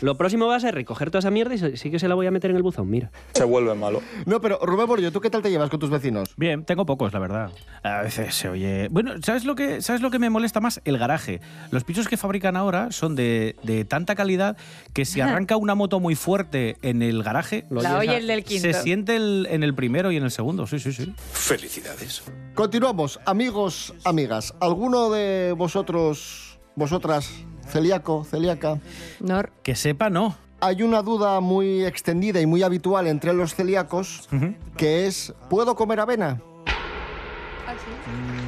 Lo 0.00 0.16
próximo 0.16 0.46
va 0.46 0.56
a 0.56 0.60
ser 0.60 0.74
recoger 0.74 1.10
toda 1.10 1.18
esa 1.20 1.30
mierda 1.30 1.54
y 1.54 1.76
sí 1.76 1.90
que 1.90 1.98
se 1.98 2.08
la 2.08 2.14
voy 2.14 2.26
a 2.26 2.30
meter 2.30 2.50
en 2.50 2.56
el 2.56 2.62
buzón, 2.62 2.88
mira. 2.88 3.10
Se 3.34 3.44
vuelve 3.44 3.74
malo. 3.74 4.00
No, 4.26 4.40
pero 4.40 4.58
Rubén 4.62 4.86
Borillo, 4.86 5.10
¿tú 5.12 5.20
qué 5.20 5.30
tal 5.30 5.42
te 5.42 5.50
llevas 5.50 5.70
con 5.70 5.80
tus 5.80 5.90
vecinos? 5.90 6.30
Bien, 6.36 6.64
tengo 6.64 6.86
pocos, 6.86 7.12
la 7.12 7.18
verdad. 7.18 7.50
A 7.82 8.02
veces 8.02 8.34
se 8.34 8.48
oye. 8.48 8.88
Bueno, 8.90 9.12
¿sabes 9.22 9.44
lo 9.44 9.54
que, 9.54 9.82
¿sabes 9.82 10.00
lo 10.02 10.10
que 10.10 10.18
me 10.18 10.30
molesta 10.30 10.60
más? 10.60 10.80
El 10.84 10.98
garaje. 10.98 11.40
Los 11.70 11.84
pisos 11.84 12.06
que 12.08 12.16
fabrican 12.16 12.56
ahora 12.56 12.92
son 12.92 13.16
de, 13.16 13.56
de 13.62 13.84
tanta 13.84 14.14
calidad 14.14 14.56
que 14.92 15.04
si 15.04 15.20
arranca 15.20 15.56
una 15.56 15.74
moto 15.74 15.98
muy 16.00 16.14
fuerte 16.14 16.76
en 16.82 17.02
el 17.02 17.22
garaje. 17.22 17.64
La 17.70 17.98
oye 17.98 18.16
el 18.18 18.26
del 18.26 18.44
quinto. 18.44 18.62
Se 18.72 18.74
siente 18.74 19.16
el- 19.16 19.46
en 19.50 19.62
el 19.62 19.74
primero 19.74 20.12
y 20.12 20.16
en 20.16 20.24
el 20.24 20.30
segundo, 20.30 20.66
sí, 20.66 20.78
sí, 20.78 20.92
sí. 20.92 21.12
Felicidades. 21.32 22.22
Continuamos, 22.54 23.18
amigos, 23.26 23.94
amigas. 24.04 24.54
¿Alguno 24.60 25.10
de 25.10 25.54
vosotros, 25.56 26.58
vosotras, 26.76 27.30
celíaco, 27.68 28.24
celíaca? 28.24 28.78
Nor. 29.20 29.50
Que 29.62 29.76
sepa, 29.76 30.10
no. 30.10 30.36
Hay 30.60 30.82
una 30.82 31.02
duda 31.02 31.40
muy 31.40 31.84
extendida 31.84 32.40
y 32.40 32.46
muy 32.46 32.62
habitual 32.62 33.06
entre 33.06 33.32
los 33.32 33.54
celíacos, 33.54 34.28
que 34.76 35.06
es, 35.06 35.32
¿puedo 35.48 35.76
comer 35.76 36.00
avena? 36.00 36.40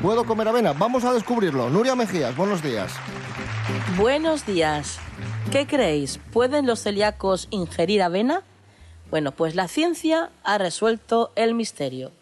¿Puedo 0.02 0.24
comer 0.24 0.48
avena? 0.48 0.72
Vamos 0.72 1.04
a 1.04 1.12
descubrirlo. 1.12 1.70
Nuria 1.70 1.94
Mejías, 1.94 2.34
buenos 2.34 2.62
días. 2.62 2.92
Buenos 3.96 4.46
días. 4.46 4.98
¿Qué 5.52 5.66
creéis? 5.66 6.18
¿Pueden 6.32 6.66
los 6.66 6.82
celíacos 6.82 7.46
ingerir 7.50 8.02
avena? 8.02 8.42
Bueno, 9.10 9.32
pues 9.32 9.54
la 9.54 9.68
ciencia 9.68 10.30
ha 10.42 10.58
resuelto 10.58 11.32
el 11.36 11.54
misterio. 11.54 12.12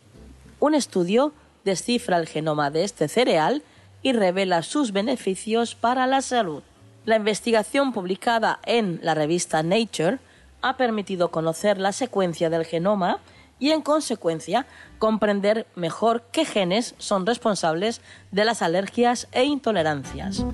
Un 0.61 0.75
estudio 0.75 1.33
descifra 1.65 2.17
el 2.19 2.27
genoma 2.27 2.71
de 2.71 2.85
este 2.85 3.09
cereal 3.09 3.63
y 4.03 4.13
revela 4.13 4.63
sus 4.63 4.93
beneficios 4.93 5.75
para 5.75 6.07
la 6.07 6.21
salud. 6.23 6.63
La 7.09 7.17
investigación 7.17 7.95
publicada 7.95 8.61
en 8.67 9.01
la 9.03 9.15
revista 9.15 9.63
Nature 9.63 10.19
ha 10.61 10.77
permitido 10.77 11.31
conocer 11.31 11.79
la 11.79 11.93
secuencia 11.93 12.51
del 12.51 12.67
genoma 12.67 13.21
y, 13.59 13.71
en 13.71 13.81
consecuencia, 13.81 14.67
comprender 14.99 15.67
mejor 15.75 16.25
qué 16.33 16.45
genes 16.45 16.95
son 16.99 17.25
responsables 17.25 18.03
de 18.31 18.45
las 18.45 18.61
alergias 18.61 19.27
e 19.33 19.45
intolerancias. 19.45 20.45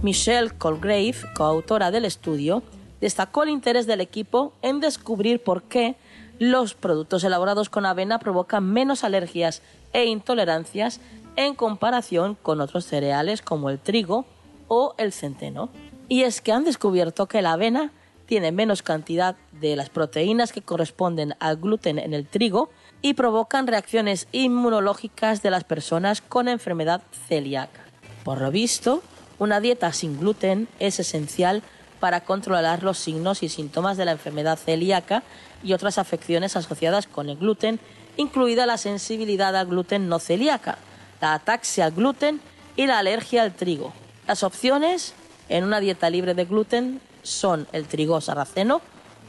Michelle 0.00 0.52
Colgrave, 0.56 1.16
coautora 1.36 1.90
del 1.90 2.06
estudio, 2.06 2.62
destacó 3.02 3.42
el 3.42 3.50
interés 3.50 3.86
del 3.86 4.00
equipo 4.00 4.54
en 4.62 4.80
descubrir 4.80 5.42
por 5.42 5.64
qué 5.64 5.96
los 6.38 6.72
productos 6.72 7.24
elaborados 7.24 7.68
con 7.68 7.84
avena 7.84 8.18
provocan 8.20 8.64
menos 8.72 9.04
alergias 9.04 9.60
e 9.92 10.06
intolerancias 10.06 10.98
en 11.36 11.54
comparación 11.54 12.38
con 12.40 12.62
otros 12.62 12.86
cereales 12.86 13.42
como 13.42 13.68
el 13.68 13.78
trigo 13.78 14.24
o 14.68 14.94
el 14.98 15.12
centeno. 15.12 15.70
Y 16.08 16.22
es 16.22 16.40
que 16.40 16.52
han 16.52 16.64
descubierto 16.64 17.26
que 17.26 17.42
la 17.42 17.52
avena 17.52 17.92
tiene 18.26 18.52
menos 18.52 18.82
cantidad 18.82 19.36
de 19.52 19.76
las 19.76 19.88
proteínas 19.88 20.52
que 20.52 20.62
corresponden 20.62 21.34
al 21.38 21.56
gluten 21.56 21.98
en 21.98 22.12
el 22.12 22.26
trigo 22.26 22.70
y 23.02 23.14
provocan 23.14 23.66
reacciones 23.66 24.26
inmunológicas 24.32 25.42
de 25.42 25.50
las 25.50 25.64
personas 25.64 26.20
con 26.20 26.48
enfermedad 26.48 27.02
celíaca. 27.28 27.80
Por 28.24 28.40
lo 28.40 28.50
visto, 28.50 29.02
una 29.38 29.60
dieta 29.60 29.92
sin 29.92 30.18
gluten 30.18 30.68
es 30.80 30.98
esencial 30.98 31.62
para 32.00 32.22
controlar 32.22 32.82
los 32.82 32.98
signos 32.98 33.42
y 33.42 33.48
síntomas 33.48 33.96
de 33.96 34.04
la 34.04 34.12
enfermedad 34.12 34.58
celíaca 34.58 35.22
y 35.62 35.72
otras 35.72 35.98
afecciones 35.98 36.56
asociadas 36.56 37.06
con 37.06 37.28
el 37.28 37.36
gluten, 37.36 37.80
incluida 38.16 38.66
la 38.66 38.76
sensibilidad 38.76 39.54
al 39.56 39.66
gluten 39.66 40.08
no 40.08 40.18
celíaca, 40.18 40.78
la 41.20 41.34
ataxia 41.34 41.86
al 41.86 41.92
gluten 41.92 42.40
y 42.76 42.86
la 42.86 42.98
alergia 42.98 43.42
al 43.42 43.54
trigo. 43.54 43.92
Las 44.26 44.42
opciones 44.42 45.14
en 45.48 45.64
una 45.64 45.80
dieta 45.80 46.10
libre 46.10 46.34
de 46.34 46.44
gluten 46.44 47.00
son 47.22 47.66
el 47.72 47.86
trigo 47.86 48.20
sarraceno, 48.20 48.80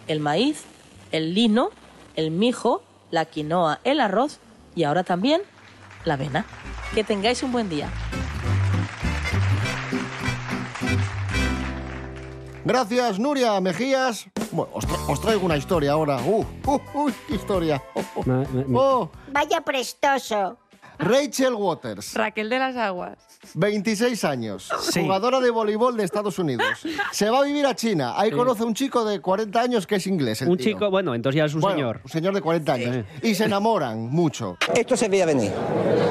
el 0.08 0.20
maíz, 0.20 0.64
el 1.12 1.34
lino, 1.34 1.70
el 2.16 2.32
mijo, 2.32 2.82
la 3.12 3.26
quinoa, 3.26 3.80
el 3.84 4.00
arroz 4.02 4.40
y 4.76 4.84
ahora 4.84 5.04
también 5.04 5.42
la 6.06 6.16
avena. 6.16 6.46
Que 6.96 7.04
tengáis 7.04 7.44
un 7.44 7.52
buen 7.52 7.70
día. 7.70 7.90
Gracias, 12.66 13.18
Nuria 13.20 13.60
Mejías. 13.62 14.26
Bueno, 14.52 14.72
os, 14.74 14.86
tra- 14.86 15.10
os 15.12 15.22
traigo 15.22 15.46
una 15.46 15.56
historia 15.58 15.92
ahora. 15.94 16.18
Uh, 16.22 16.44
uh, 16.66 16.80
uh, 16.94 17.12
qué 17.28 17.36
historia. 17.36 17.82
Oh, 17.94 18.04
oh. 18.16 18.24
Oh, 18.74 19.10
Vaya 19.32 19.62
prestoso. 19.62 20.58
Rachel 21.00 21.54
Waters, 21.54 22.14
Raquel 22.16 22.50
de 22.50 22.60
las 22.60 22.76
Aguas. 22.76 23.18
26 23.54 24.24
años, 24.26 24.70
Sí. 24.82 25.02
jugadora 25.02 25.40
de 25.40 25.50
voleibol 25.52 25.96
de 25.96 26.04
Estados 26.04 26.40
Unidos. 26.40 26.66
Se 27.12 27.30
va 27.30 27.40
a 27.40 27.44
vivir 27.44 27.66
a 27.66 27.76
China. 27.76 28.14
Ahí 28.18 28.32
conoce 28.32 28.64
a 28.64 28.66
un 28.66 28.74
chico 28.74 29.06
de 29.06 29.20
40 29.22 29.62
años 29.62 29.86
que 29.88 29.96
es 29.96 30.08
inglés. 30.08 30.42
el 30.42 30.50
Un 30.50 30.58
tío. 30.58 30.74
chico, 30.74 30.90
bueno, 30.90 31.14
entonces 31.16 31.38
ya 31.38 31.46
es 31.46 31.54
un 31.54 31.62
Bueno, 31.62 31.76
señor. 31.78 32.02
Un 32.04 32.10
señor 32.10 32.34
de 32.34 32.42
40 32.42 32.74
años. 32.74 33.06
Y 33.22 33.36
se 33.36 33.46
enamoran 33.46 34.08
mucho. 34.10 34.58
Esto 34.76 34.98
se 34.98 35.08
veía 35.08 35.26
venir. 35.26 35.52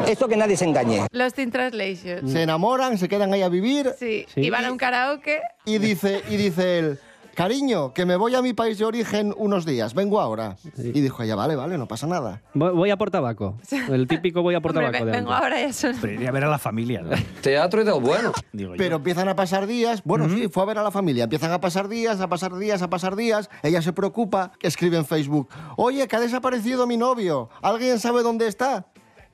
Esto 0.07 0.29
que 0.29 0.37
nadie 0.37 0.57
se 0.57 0.65
engañe. 0.65 1.07
Lost 1.11 1.39
in 1.41 1.51
Translation. 1.51 2.29
Se 2.29 2.43
enamoran, 2.43 2.97
se 2.97 3.09
quedan 3.09 3.33
ahí 3.35 3.43
a 3.43 3.49
vivir. 3.49 3.93
Sí. 3.99 4.25
Y 4.37 4.51
van 4.51 4.65
a 4.65 4.73
un 4.73 4.79
karaoke. 4.79 5.41
Y 5.65 5.79
dice, 5.79 6.23
y 6.31 6.37
dice 6.37 6.79
él, 6.79 7.01
cariño, 7.37 7.93
que 7.95 8.05
me 8.07 8.17
voy 8.17 8.35
a 8.35 8.43
mi 8.43 8.53
país 8.55 8.79
de 8.79 8.85
origen 8.85 9.33
unos 9.37 9.65
días, 9.65 9.95
vengo 9.95 10.21
ahora. 10.21 10.57
Y 10.77 11.01
dijo 11.01 11.23
ella, 11.23 11.37
vale, 11.37 11.55
vale, 11.55 11.79
no 11.79 11.87
pasa 11.87 12.07
nada. 12.09 12.43
Voy, 12.55 12.73
voy 12.73 12.91
a 12.91 12.97
por 12.97 13.11
tabaco. 13.13 13.57
El 13.89 14.09
típico 14.09 14.43
voy 14.43 14.55
a 14.57 14.61
por 14.61 14.71
Hombre, 14.77 14.87
tabaco. 14.87 15.05
ve- 15.05 15.11
de 15.13 15.17
vengo 15.19 15.31
antes. 15.33 15.45
ahora 15.45 15.61
ya 15.61 15.73
son... 15.73 15.95
Pero 16.01 16.13
iría 16.15 16.31
a 16.31 16.33
ver 16.33 16.45
a 16.45 16.49
la 16.49 16.59
familia, 16.59 17.03
¿no? 17.03 17.11
Teatro 17.43 17.83
y 17.83 17.85
del 17.85 18.01
bueno. 18.01 18.33
Digo 18.53 18.73
yo. 18.73 18.77
Pero 18.79 18.97
empiezan 18.97 19.29
a 19.29 19.37
pasar 19.37 19.67
días, 19.67 20.03
bueno, 20.05 20.29
sí, 20.29 20.49
fue 20.49 20.63
a 20.63 20.67
ver 20.67 20.79
a 20.79 20.83
la 20.83 20.91
familia, 20.91 21.25
empiezan 21.25 21.53
a 21.53 21.61
pasar 21.61 21.89
días, 21.89 22.21
a 22.21 22.29
pasar 22.29 22.57
días, 22.57 22.81
a 22.83 22.89
pasar 22.91 23.15
días, 23.15 23.51
ella 23.63 23.83
se 23.83 23.93
preocupa, 23.93 24.53
escribe 24.63 24.97
en 24.97 25.05
Facebook, 25.05 25.49
oye, 25.77 26.09
que 26.09 26.17
ha 26.17 26.21
desaparecido 26.21 26.87
mi 26.87 26.97
novio, 26.97 27.51
¿alguien 27.63 28.01
sabe 28.01 28.23
dónde 28.23 28.47
está? 28.49 28.87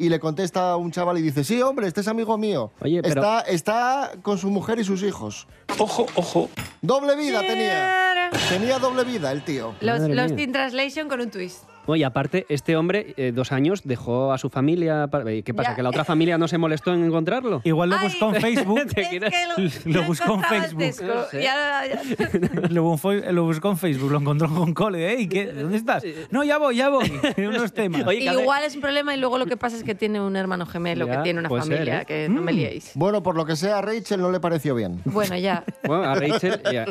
Y 0.03 0.09
le 0.09 0.19
contesta 0.19 0.75
un 0.75 0.91
chaval 0.91 1.19
y 1.19 1.23
dice, 1.23 1.45
sí, 1.45 1.63
hombre, 1.63 1.87
este 1.87 2.01
es 2.01 2.09
amigo 2.09 2.37
mío. 2.37 2.73
Oye, 2.81 3.03
pero- 3.03 3.21
está, 3.21 3.41
está 3.43 4.11
con 4.23 4.37
su 4.37 4.51
mujer 4.51 4.81
y 4.81 4.85
sus 4.85 5.05
hijos. 5.05 5.47
Ojo, 5.79 6.07
ojo. 6.17 6.51
Doble 6.81 7.15
vida 7.15 7.41
tenía. 7.41 8.29
Tenía 8.49 8.81
doble 8.81 9.05
vida 9.05 9.31
el 9.31 9.45
tío. 9.45 9.75
Los, 9.81 10.01
mía. 10.01 10.27
in 10.39 10.51
Translation 10.51 11.09
con 11.09 11.21
un 11.21 11.31
twist. 11.31 11.72
Oye, 11.87 12.05
aparte, 12.05 12.47
este 12.49 12.77
hombre, 12.77 13.15
eh, 13.17 13.33
dos 13.35 13.51
años, 13.53 13.83
dejó 13.85 14.33
a 14.33 14.39
su 14.39 14.51
familia. 14.51 15.09
para- 15.09 15.31
eh, 15.31 15.43
¿Qué 15.43 15.53
pasa? 15.55 15.71
Ya. 15.71 15.77
¿Que 15.77 15.83
la 15.83 15.89
otra 15.89 16.05
familia 16.05 16.39
no 16.39 16.47
se 16.49 16.57
molestó 16.59 16.93
en 16.95 17.05
encontrarlo? 17.05 17.61
Igual 17.65 17.91
lo 17.91 17.99
buscó 18.01 18.35
en 18.35 18.41
Facebook. 18.41 18.81
¿Te 18.95 19.09
quieres- 19.09 19.85
lo 19.87 20.03
buscó 20.05 20.35
en 20.35 20.43
Facebook. 20.43 20.79
Tesco. 20.79 21.07
No 21.07 21.25
sé. 21.25 21.43
Ya- 21.43 21.83
ya- 21.87 22.01
Lo 22.71 22.83
buscó, 22.85 23.13
lo 23.13 23.45
buscó 23.45 23.71
en 23.71 23.77
Facebook, 23.79 24.11
lo 24.13 24.19
encontró 24.19 24.49
con 24.49 24.73
Cole. 24.75 25.13
¿eh? 25.23 25.29
¿Qué? 25.29 25.47
¿Dónde 25.53 25.77
estás? 25.77 26.05
No, 26.31 26.45
ya 26.45 26.59
voy, 26.59 26.77
ya 26.77 26.89
voy. 26.89 27.11
Unos 27.39 27.73
temas. 27.73 28.07
Oye, 28.07 28.19
que 28.21 28.25
Igual 28.33 28.65
es 28.65 28.75
un 28.75 28.81
problema 28.81 29.15
y 29.15 29.19
luego 29.19 29.39
lo 29.39 29.47
que 29.47 29.57
pasa 29.57 29.77
es 29.77 29.83
que 29.85 29.95
tiene 29.95 30.21
un 30.21 30.37
hermano 30.37 30.67
gemelo 30.67 31.07
Ya, 31.07 31.17
que 31.19 31.23
tiene 31.23 31.41
una 31.41 31.49
ser, 31.49 31.59
familia, 31.59 32.03
¿eh? 32.03 32.05
que 32.07 32.29
no 32.29 32.41
me 32.43 32.53
liéis. 32.53 32.93
Bueno, 32.95 33.23
por 33.23 33.37
lo 33.37 33.45
que 33.45 33.57
sea, 33.57 33.79
a 33.79 33.83
Rachel 33.83 34.21
no 34.21 34.31
le 34.31 34.41
pareció 34.41 34.75
bien. 34.75 35.01
Bueno, 35.05 35.37
ya. 35.37 35.65
Bueno, 35.85 36.05
a 36.05 36.15
Rachel 36.15 36.61
y 36.73 36.77
a, 36.77 36.87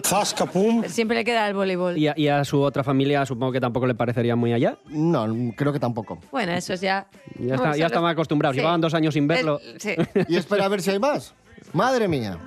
Siempre 0.88 1.18
le 1.18 1.24
queda 1.24 1.48
el 1.48 1.54
voleibol. 1.54 1.98
y 1.98 2.08
a- 2.08 2.14
y 2.18 2.28
a 2.28 2.44
su 2.44 2.62
otra 2.62 2.84
familia 2.84 3.26
supongo 3.26 3.52
que 3.52 3.60
tampoco 3.62 3.88
le 3.88 3.96
parecería 3.96 4.36
muy 4.36 4.54
allá. 4.54 4.78
No, 4.88 5.26
creo 5.56 5.72
que 5.72 5.80
tampoco. 5.80 6.20
Bueno, 6.32 6.52
eso 6.52 6.74
es 6.74 6.82
ya. 6.82 7.08
Ya, 7.40 7.56
está, 7.56 7.78
ya 7.78 7.86
estaban 7.86 8.12
acostumbrados. 8.12 8.56
Sí. 8.56 8.60
Llevaban 8.60 8.82
dos 8.82 8.94
años 8.94 9.14
sin 9.14 9.28
verlo. 9.28 9.60
El- 9.64 9.80
sí. 9.80 9.96
Y 10.28 10.36
espera 10.36 10.66
a 10.66 10.68
ver 10.68 10.82
si 10.82 10.92
hay 10.92 11.00
más. 11.00 11.34
Madre 11.74 12.08
mía. 12.08 12.38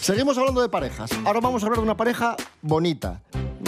Seguimos 0.00 0.36
hablando 0.36 0.60
de 0.60 0.68
parejas. 0.68 1.10
Ahora 1.24 1.40
vamos 1.40 1.62
a 1.62 1.66
hablar 1.66 1.78
de 1.78 1.84
una 1.84 1.96
pareja 1.96 2.36
bonita. 2.60 3.20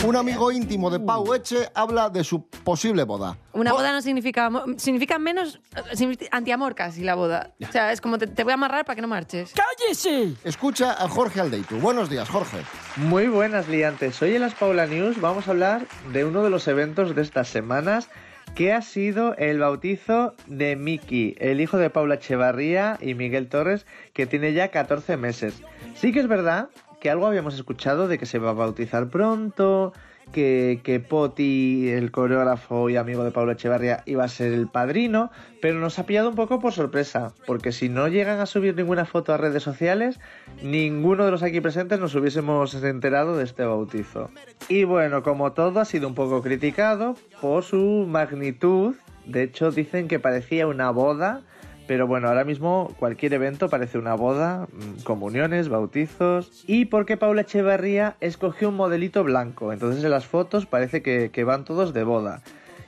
Un 0.05 0.17
amigo 0.17 0.53
íntimo 0.53 0.91
de 0.91 1.01
Pau 1.01 1.33
Eche 1.33 1.71
habla 1.75 2.11
de 2.11 2.25
su 2.25 2.47
posible 2.47 3.05
boda. 3.05 3.39
Una 3.55 3.73
boda 3.73 3.91
no 3.91 4.03
significa 4.03 4.45
amor, 4.45 4.75
significa 4.77 5.19
menos 5.19 5.61
eh, 5.75 5.97
significa 5.97 6.37
antiamor 6.37 6.75
casi 6.75 7.03
la 7.03 7.15
boda. 7.15 7.55
O 7.67 7.73
sea, 7.73 7.91
es 7.91 8.03
como 8.03 8.19
te, 8.19 8.27
te 8.27 8.45
voy 8.45 8.51
a 8.51 8.55
amarrar 8.55 8.85
para 8.85 8.97
que 8.97 9.01
no 9.01 9.09
marches. 9.09 9.55
¡Cállese! 9.55 10.35
Escucha 10.45 10.93
a 10.93 11.09
Jorge 11.09 11.41
Aldeitu. 11.41 11.79
Buenos 11.79 12.11
días, 12.11 12.29
Jorge. 12.29 12.59
Muy 12.97 13.29
buenas 13.29 13.67
liantes. 13.67 14.21
Hoy 14.21 14.35
en 14.35 14.43
las 14.43 14.55
Paula 14.55 14.87
News 14.87 15.19
vamos 15.23 15.49
a 15.49 15.53
hablar 15.53 15.87
de 16.13 16.27
uno 16.27 16.43
de 16.43 16.51
los 16.51 16.69
eventos 16.69 17.15
de 17.15 17.23
estas 17.23 17.49
semanas 17.49 18.11
que 18.55 18.75
ha 18.75 18.83
sido 18.83 19.35
el 19.37 19.59
bautizo 19.59 20.35
de 20.47 20.77
Miki, 20.77 21.35
el 21.39 21.63
hijo 21.63 21.79
de 21.79 21.89
Paula 21.89 22.17
Echevarría 22.17 22.99
y 23.01 23.15
Miguel 23.15 23.49
Torres, 23.49 23.87
que 24.13 24.27
tiene 24.27 24.53
ya 24.53 24.69
14 24.69 25.17
meses. 25.17 25.55
Sí 25.95 26.13
que 26.13 26.21
es 26.21 26.29
verdad 26.29 26.69
que 27.05 27.11
algo 27.11 27.27
habíamos 27.27 27.55
escuchado 27.55 28.09
de 28.09 28.17
que 28.17 28.25
se 28.25 28.39
va 28.39 28.49
a 28.49 28.55
bautizar 28.55 29.11
pronto, 29.11 29.93
que, 30.33 30.81
que 30.83 31.01
Poti, 31.01 31.91
el 31.91 32.11
coreógrafo 32.11 32.89
y 32.89 32.97
amigo 32.97 33.25
de 33.25 33.31
Paula 33.31 33.53
Echevarría, 33.53 34.03
iba 34.07 34.25
a 34.25 34.29
ser 34.29 34.55
el 34.55 34.69
padrino, 34.69 35.31
pero 35.61 35.79
nos 35.79 35.99
ha 35.99 36.07
pillado 36.07 36.31
un 36.31 36.35
poco 36.35 36.61
por 36.61 36.73
sorpresa, 36.73 37.35
porque 37.47 37.73
si 37.73 37.91
no 37.91 38.09
llegan 38.09 38.41
a 38.41 38.47
subir 38.47 38.75
ninguna 38.75 39.05
foto 39.05 39.35
a 39.35 39.37
redes 39.37 39.63
sociales, 39.63 40.19
ninguno 40.63 41.27
de 41.27 41.33
los 41.33 41.43
aquí 41.43 41.61
presentes 41.61 42.01
nos 42.01 42.15
hubiésemos 42.15 42.73
enterado 42.83 43.37
de 43.37 43.45
este 43.45 43.67
bautizo. 43.67 44.31
Y 44.71 44.85
bueno, 44.85 45.23
como 45.23 45.53
todo, 45.53 45.81
ha 45.81 45.85
sido 45.85 46.09
un 46.09 46.15
poco 46.15 46.41
criticado 46.41 47.17
por 47.43 47.65
su 47.65 48.07
magnitud. 48.09 48.95
De 49.27 49.43
hecho, 49.43 49.71
dicen 49.71 50.09
que 50.09 50.21
parecía 50.21 50.67
una 50.67 50.89
boda 50.91 51.43
pero 51.87 52.07
bueno, 52.07 52.29
ahora 52.29 52.45
mismo 52.45 52.95
cualquier 52.99 53.35
evento 53.35 53.69
parece 53.69 53.99
una 53.99 54.15
boda, 54.15 54.67
mm, 54.73 55.03
comuniones, 55.03 55.69
bautizos. 55.69 56.65
Y 56.67 56.87
porque 56.87 57.17
Paula 57.17 57.43
Echevarría 57.43 58.17
escogió 58.21 58.71
un 58.71 58.77
modelito 58.77 59.25
blanco. 59.25 59.73
Entonces 59.73 60.03
en 60.05 60.11
las 60.11 60.27
fotos 60.27 60.67
parece 60.67 61.03
que, 61.03 61.31
que 61.31 61.45
van 61.45 61.65
todos 61.65 61.93
de 61.93 62.05
boda. 62.05 62.43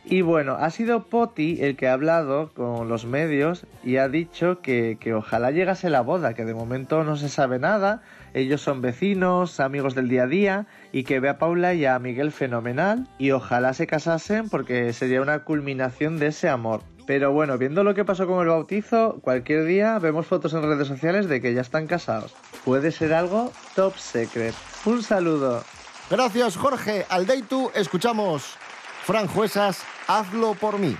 Y 0.08 0.22
bueno, 0.22 0.56
ha 0.60 0.70
sido 0.70 1.02
Poti 1.02 1.58
el 1.60 1.76
que 1.76 1.88
ha 1.88 1.92
hablado 1.92 2.52
con 2.54 2.88
los 2.88 3.06
medios 3.06 3.66
y 3.82 3.96
ha 3.96 4.08
dicho 4.08 4.60
que, 4.60 4.98
que 5.00 5.14
ojalá 5.14 5.50
llegase 5.50 5.90
la 5.90 6.00
boda, 6.00 6.32
que 6.32 6.44
de 6.44 6.54
momento 6.54 7.02
no 7.02 7.16
se 7.16 7.28
sabe 7.28 7.58
nada. 7.58 8.02
Ellos 8.32 8.60
son 8.60 8.82
vecinos, 8.82 9.58
amigos 9.58 9.96
del 9.96 10.08
día 10.08 10.22
a 10.22 10.26
día 10.28 10.66
y 10.92 11.02
que 11.02 11.18
ve 11.18 11.28
a 11.28 11.38
Paula 11.38 11.74
y 11.74 11.86
a 11.86 11.98
Miguel 11.98 12.30
fenomenal 12.30 13.08
y 13.18 13.32
ojalá 13.32 13.74
se 13.74 13.88
casasen 13.88 14.48
porque 14.48 14.92
sería 14.92 15.20
una 15.20 15.40
culminación 15.40 16.18
de 16.18 16.28
ese 16.28 16.48
amor. 16.48 16.82
Pero 17.06 17.32
bueno, 17.32 17.58
viendo 17.58 17.82
lo 17.82 17.94
que 17.94 18.04
pasó 18.04 18.28
con 18.28 18.42
el 18.42 18.48
bautizo, 18.48 19.18
cualquier 19.22 19.64
día 19.64 19.98
vemos 19.98 20.26
fotos 20.26 20.54
en 20.54 20.62
redes 20.62 20.86
sociales 20.86 21.28
de 21.28 21.40
que 21.40 21.52
ya 21.52 21.62
están 21.62 21.88
casados. 21.88 22.32
Puede 22.64 22.92
ser 22.92 23.12
algo 23.12 23.52
top 23.74 23.96
secret. 23.96 24.54
Un 24.84 25.02
saludo. 25.02 25.64
Gracias, 26.10 26.56
Jorge 26.56 27.06
Aldeitu. 27.08 27.72
Escuchamos 27.74 28.56
Fran 29.04 29.28
Juesas, 29.28 29.84
hazlo 30.06 30.54
por 30.54 30.78
mí. 30.78 30.96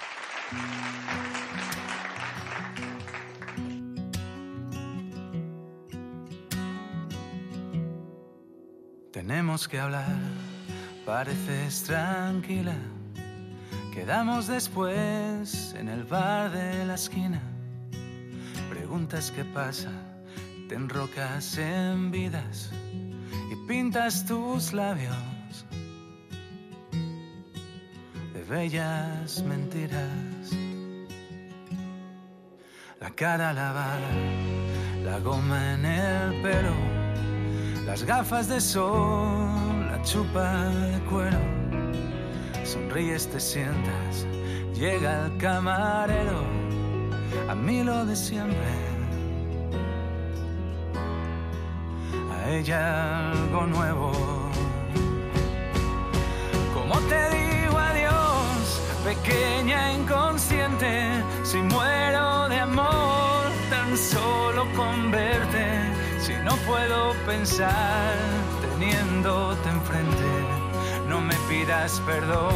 Tenemos 9.12 9.66
que 9.66 9.80
hablar, 9.80 10.16
pareces 11.04 11.84
tranquila. 11.84 12.74
Quedamos 13.92 14.46
después 14.46 15.74
en 15.78 15.88
el 15.88 16.04
bar 16.04 16.50
de 16.50 16.84
la 16.84 16.94
esquina. 16.94 17.40
Preguntas 18.68 19.32
qué 19.34 19.44
pasa, 19.44 19.90
te 20.68 20.74
enrocas 20.74 21.56
en 21.56 22.10
vidas 22.10 22.70
y 23.50 23.66
pintas 23.66 24.26
tus 24.26 24.74
labios 24.74 25.16
bellas 28.48 29.42
mentiras. 29.42 30.52
La 33.00 33.10
cara 33.10 33.52
lavada, 33.52 34.10
la 35.04 35.18
goma 35.18 35.74
en 35.74 35.84
el 35.84 36.42
pelo, 36.42 36.74
las 37.84 38.04
gafas 38.04 38.48
de 38.48 38.60
sol, 38.60 39.86
la 39.90 40.00
chupa 40.02 40.68
de 40.68 40.98
cuero. 41.10 41.38
Sonríes, 42.64 43.28
te 43.28 43.40
sientas, 43.40 44.26
llega 44.74 45.26
el 45.26 45.36
camarero, 45.38 46.44
a 47.48 47.54
mí 47.54 47.82
lo 47.82 48.04
de 48.06 48.16
siempre. 48.16 48.74
A 52.32 52.50
ella 52.50 53.30
algo 53.30 53.66
nuevo. 53.66 54.12
Como 56.74 56.98
te 57.08 57.30
digo 57.30 57.45
pequeña 59.22 59.92
inconsciente, 59.92 61.22
si 61.44 61.58
muero 61.58 62.48
de 62.48 62.58
amor, 62.60 63.50
tan 63.70 63.96
solo 63.96 64.66
con 64.74 65.10
verte, 65.10 65.66
si 66.20 66.34
no 66.44 66.56
puedo 66.66 67.14
pensar 67.26 68.14
teniéndote 68.60 69.68
enfrente 69.68 70.66
no 71.08 71.20
me 71.20 71.34
pidas 71.48 72.00
perdón. 72.04 72.54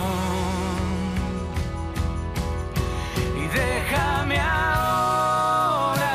Y 3.37 3.47
déjame 3.47 4.39
ahora, 4.39 6.07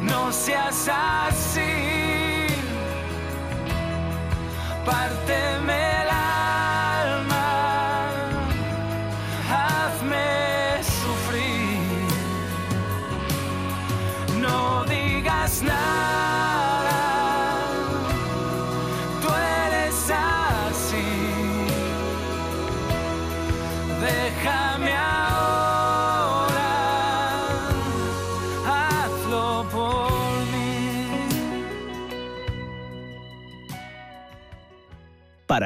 no 0.00 0.32
seas 0.32 0.88
así, 0.88 2.46
párteme 4.84 6.03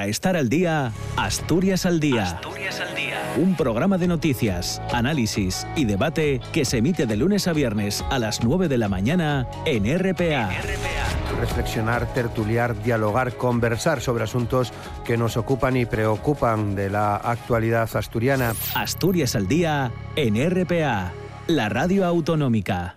estar 0.09 0.37
al 0.37 0.49
día, 0.49 0.93
Asturias 1.17 1.87
al 1.87 2.01
día. 2.01 2.25
Asturias 2.25 2.81
al 2.81 2.95
día. 2.95 3.19
Un 3.37 3.57
programa 3.57 3.99
de 3.99 4.09
noticias, 4.09 4.81
análisis 4.93 5.67
y 5.77 5.85
debate 5.85 6.41
que 6.53 6.65
se 6.65 6.79
emite 6.79 7.07
de 7.07 7.17
lunes 7.17 7.47
a 7.47 7.53
viernes 7.53 8.05
a 8.11 8.19
las 8.19 8.43
9 8.43 8.69
de 8.69 8.79
la 8.79 8.89
mañana 8.89 9.47
en 9.65 9.85
RPA. 9.99 10.51
reflexionar, 11.41 12.13
tertuliar, 12.15 12.83
dialogar, 12.83 13.37
conversar 13.37 14.01
sobre 14.01 14.25
asuntos 14.25 14.73
que 15.05 15.17
nos 15.17 15.37
ocupan 15.37 15.77
y 15.77 15.87
preocupan 15.87 16.75
de 16.75 16.91
la 16.91 17.17
actualidad 17.17 17.89
asturiana. 17.95 18.55
Asturias 18.75 19.37
al 19.37 19.47
día 19.47 19.93
en 20.17 20.35
RPA, 20.51 21.13
la 21.47 21.69
radio 21.69 22.05
autonómica. 22.07 22.97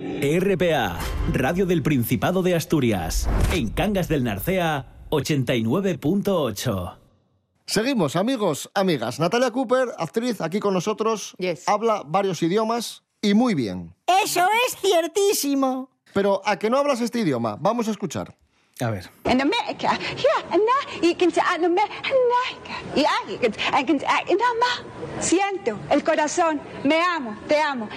RPA, 0.00 0.98
Radio 1.30 1.66
del 1.66 1.82
Principado 1.82 2.42
de 2.42 2.54
Asturias. 2.54 3.28
En 3.52 3.68
Cangas 3.68 4.08
del 4.08 4.24
Narcea, 4.24 4.86
89.8. 5.10 6.96
Seguimos, 7.66 8.16
amigos, 8.16 8.70
amigas. 8.72 9.20
Natalia 9.20 9.50
Cooper, 9.50 9.88
actriz 9.98 10.40
aquí 10.40 10.58
con 10.58 10.72
nosotros, 10.72 11.36
habla 11.66 12.02
varios 12.06 12.42
idiomas 12.42 13.02
y 13.20 13.34
muy 13.34 13.54
bien. 13.54 13.94
Eso 14.24 14.40
es 14.66 14.76
ciertísimo. 14.80 15.90
Pero 16.14 16.40
¿a 16.46 16.58
que 16.58 16.70
no 16.70 16.78
hablas 16.78 17.02
este 17.02 17.20
idioma? 17.20 17.58
Vamos 17.60 17.86
a 17.88 17.90
escuchar. 17.90 18.34
A 18.80 18.88
ver. 18.90 19.10
In 19.26 19.42
America, 19.42 19.98
yeah, 20.16 20.42
and 20.50 20.62
now 20.64 21.02
you 21.02 21.14
can 21.14 21.30
say 21.30 21.42
in 21.54 21.64
America, 21.66 22.00
y 22.96 23.00
ay, 23.04 23.38
ay, 23.72 23.84
ay, 24.08 24.24
nada 24.24 24.54
más 24.58 24.82
siento 25.20 25.78
el 25.90 26.02
corazón, 26.02 26.58
me 26.82 26.98
amo, 27.02 27.36
te 27.46 27.60
amo. 27.60 27.90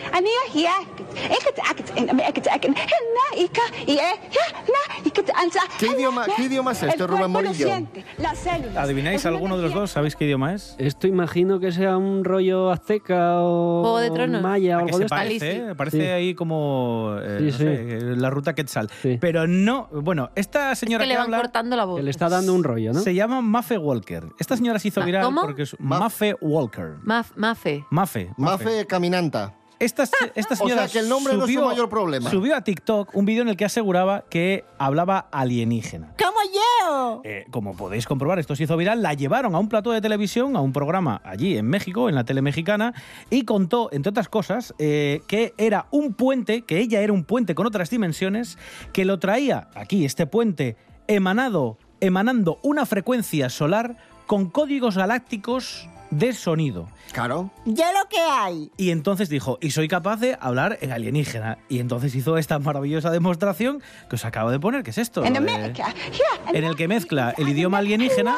¿Qué 5.79 5.87
idioma, 5.87 6.25
¿Qué 6.35 6.43
idioma 6.43 6.71
es 6.71 6.83
este, 6.83 7.07
Rubén 7.07 7.31
Morillo? 7.31 7.67
¿Adivináis 8.77 9.25
alguno 9.25 9.57
de 9.57 9.63
los 9.63 9.73
dos? 9.73 9.91
¿Sabéis 9.91 10.15
qué 10.15 10.25
idioma 10.25 10.53
es? 10.53 10.75
Esto 10.77 11.07
imagino 11.07 11.59
que 11.59 11.71
sea 11.71 11.97
un 11.97 12.23
rollo 12.23 12.69
azteca 12.71 13.41
o 13.41 13.81
Juego 13.81 13.99
de 13.99 14.11
Tronos. 14.11 14.41
maya 14.41 14.77
o 14.77 14.81
¿A 14.81 14.85
que 14.85 14.91
algo 14.91 14.99
de 14.99 15.05
esto. 15.05 15.15
parece, 15.15 15.55
¿eh? 15.57 15.75
Parece 15.75 15.97
Sí. 15.97 16.03
ahí 16.03 16.35
como 16.35 17.15
eh, 17.21 17.37
Sí, 17.39 17.45
no 17.45 17.51
sí. 17.51 17.57
sé, 17.57 17.99
la 18.17 18.29
ruta 18.29 18.53
Quetzal. 18.55 18.89
Pero 19.19 19.47
no, 19.47 19.89
bueno, 19.91 20.29
esta 20.35 20.73
señora 20.75 21.03
que 21.03 21.09
le 21.09 21.15
van 21.15 21.25
habla 21.25 21.37
cortando 21.37 21.75
la 21.75 21.85
voz. 21.85 21.97
Que 21.97 22.03
le 22.03 22.11
está 22.11 22.29
dando 22.29 22.53
un 22.53 22.63
rollo, 22.63 22.93
¿no? 22.93 22.99
se 22.99 23.13
llama 23.13 23.41
Mafe 23.41 23.77
Walker. 23.77 24.25
Esta 24.39 24.55
señora 24.57 24.79
se 24.79 24.87
hizo 24.89 25.01
viral 25.03 25.23
¿cómo? 25.23 25.41
porque 25.41 25.63
es 25.63 25.75
Mafe 25.79 26.35
Walker. 26.41 26.95
Maf- 27.03 27.33
Mafe. 27.35 27.85
Mafe. 27.89 28.31
Mafe 28.37 28.85
Caminanta. 28.87 29.53
Esta, 29.83 30.03
esta 30.35 30.53
O 30.53 30.57
señora 30.57 30.87
sea, 30.87 30.93
que 30.93 30.99
el 30.99 31.09
nombre 31.09 31.33
no 31.33 31.45
es 31.45 31.51
su 31.51 31.57
subió- 31.59 31.65
mayor 31.67 31.89
problema. 31.89 32.29
Subió 32.29 32.55
a 32.55 32.61
TikTok 32.61 33.13
un 33.15 33.25
vídeo 33.25 33.41
en 33.41 33.49
el 33.49 33.57
que 33.57 33.65
aseguraba 33.65 34.23
que 34.29 34.63
hablaba 34.77 35.27
alienígena. 35.31 36.13
¡Como 36.17 36.37
yo! 36.53 37.21
Eh, 37.25 37.45
como 37.51 37.75
podéis 37.75 38.05
comprobar, 38.05 38.39
esto 38.39 38.55
se 38.55 38.63
hizo 38.63 38.77
viral, 38.77 39.01
la 39.01 39.13
llevaron 39.13 39.55
a 39.55 39.59
un 39.59 39.67
plató 39.69 39.91
de 39.91 40.01
televisión, 40.01 40.55
a 40.55 40.61
un 40.61 40.71
programa 40.73 41.21
allí 41.25 41.57
en 41.57 41.67
México, 41.67 42.09
en 42.09 42.15
la 42.15 42.23
tele 42.23 42.41
mexicana, 42.41 42.93
y 43.29 43.43
contó, 43.45 43.89
entre 43.91 44.09
otras 44.11 44.29
cosas, 44.29 44.73
eh, 44.79 45.21
que 45.27 45.53
era 45.57 45.87
un 45.91 46.13
puente, 46.13 46.61
que 46.63 46.79
ella 46.79 47.01
era 47.01 47.11
un 47.13 47.23
puente 47.25 47.55
con 47.55 47.65
otras 47.67 47.89
dimensiones, 47.89 48.57
que 48.93 49.05
lo 49.05 49.19
traía 49.19 49.67
aquí, 49.75 50.05
este 50.05 50.27
puente, 50.27 50.77
emanado, 51.07 51.77
emanando 51.99 52.59
una 52.63 52.85
frecuencia 52.85 53.49
solar 53.49 53.97
con 54.27 54.49
códigos 54.49 54.97
galácticos 54.97 55.87
de 56.17 56.33
sonido. 56.33 56.87
Claro. 57.11 57.51
Yo 57.65 57.85
lo 57.85 58.09
que 58.09 58.19
hay. 58.19 58.71
Y 58.77 58.91
entonces 58.91 59.29
dijo, 59.29 59.57
y 59.61 59.71
soy 59.71 59.87
capaz 59.87 60.17
de 60.17 60.37
hablar 60.39 60.77
en 60.81 60.91
alienígena. 60.91 61.59
Y 61.69 61.79
entonces 61.79 62.15
hizo 62.15 62.37
esta 62.37 62.59
maravillosa 62.59 63.11
demostración 63.11 63.81
que 64.09 64.15
os 64.15 64.25
acabo 64.25 64.51
de 64.51 64.59
poner, 64.59 64.83
que 64.83 64.91
es 64.91 64.97
esto. 64.97 65.23
En 65.23 65.37
América. 65.37 65.93
Yeah, 66.11 66.57
en 66.57 66.63
el 66.63 66.75
que 66.75 66.87
mezcla 66.87 67.33
el 67.37 67.49
idioma 67.49 67.79
alienígena 67.79 68.35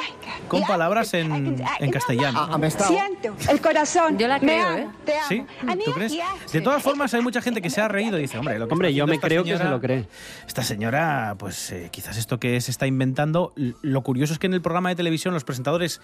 con 0.47 0.63
palabras 0.63 1.13
en, 1.13 1.55
en 1.79 1.91
castellano. 1.91 2.49
Siento 2.69 3.35
el 3.49 3.61
corazón. 3.61 4.17
Yo 4.17 4.27
la 4.27 4.39
creo, 4.39 4.77
¿eh? 4.77 4.87
te 5.05 5.13
amo. 5.13 5.27
¿Sí? 5.27 5.45
¿Tú 5.85 5.91
crees? 5.93 6.13
ya. 6.13 6.27
De 6.51 6.61
todas 6.61 6.81
formas, 6.81 7.13
hay 7.13 7.21
mucha 7.21 7.41
gente 7.41 7.61
que 7.61 7.69
se 7.69 7.81
ha 7.81 7.87
reído 7.87 8.17
y 8.17 8.21
dice, 8.21 8.37
hombre, 8.37 8.59
lo 8.59 8.67
que 8.67 8.73
Hombre, 8.73 8.93
yo 8.93 9.07
me 9.07 9.19
creo 9.19 9.43
que 9.43 9.57
se 9.57 9.63
lo 9.63 9.79
cree. 9.79 10.07
Esta 10.47 10.63
señora, 10.63 11.35
pues 11.37 11.71
eh, 11.71 11.89
quizás 11.91 12.17
esto 12.17 12.39
que 12.39 12.59
se 12.61 12.71
está 12.71 12.87
inventando, 12.87 13.53
lo 13.55 14.01
curioso 14.01 14.33
es 14.33 14.39
que 14.39 14.47
en 14.47 14.53
el 14.53 14.61
programa 14.61 14.89
de 14.89 14.95
televisión 14.95 15.33
los 15.33 15.43
presentadores 15.43 16.01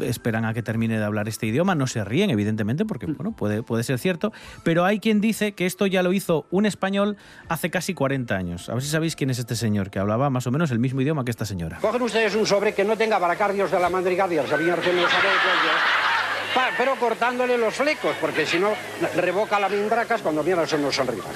esperan 0.00 0.44
a 0.44 0.54
que 0.54 0.62
termine 0.62 0.98
de 0.98 1.03
hablar 1.04 1.28
este 1.28 1.46
idioma, 1.46 1.74
no 1.74 1.86
se 1.86 2.04
ríen, 2.04 2.30
evidentemente, 2.30 2.84
porque 2.84 3.06
bueno, 3.06 3.32
puede, 3.32 3.62
puede 3.62 3.84
ser 3.84 3.98
cierto, 3.98 4.32
pero 4.62 4.84
hay 4.84 5.00
quien 5.00 5.20
dice 5.20 5.52
que 5.52 5.66
esto 5.66 5.86
ya 5.86 6.02
lo 6.02 6.12
hizo 6.12 6.46
un 6.50 6.66
español 6.66 7.16
hace 7.48 7.70
casi 7.70 7.94
40 7.94 8.34
años. 8.34 8.68
A 8.68 8.74
ver 8.74 8.82
si 8.82 8.88
sabéis 8.88 9.16
quién 9.16 9.30
es 9.30 9.38
este 9.38 9.56
señor, 9.56 9.90
que 9.90 9.98
hablaba 9.98 10.30
más 10.30 10.46
o 10.46 10.50
menos 10.50 10.70
el 10.70 10.78
mismo 10.78 11.00
idioma 11.00 11.24
que 11.24 11.30
esta 11.30 11.44
señora. 11.44 11.78
Cogen 11.80 12.02
ustedes 12.02 12.34
un 12.34 12.46
sobre 12.46 12.74
que 12.74 12.84
no 12.84 12.96
tenga 12.96 13.18
baracardios 13.18 13.70
de 13.70 13.80
la 13.80 13.88
mandricardia, 13.88 14.46
sabían 14.46 14.76
de 14.76 14.82
cuellos, 14.82 15.10
pa- 16.54 16.70
pero 16.78 16.94
cortándole 16.96 17.58
los 17.58 17.74
flecos, 17.74 18.14
porque 18.20 18.46
si 18.46 18.58
no, 18.58 18.70
revoca 19.16 19.58
las 19.60 19.70
mindracas 19.70 20.22
cuando 20.22 20.42
mierda 20.42 20.66
son 20.66 20.82
los 20.82 20.94
sonrisas. 20.94 21.26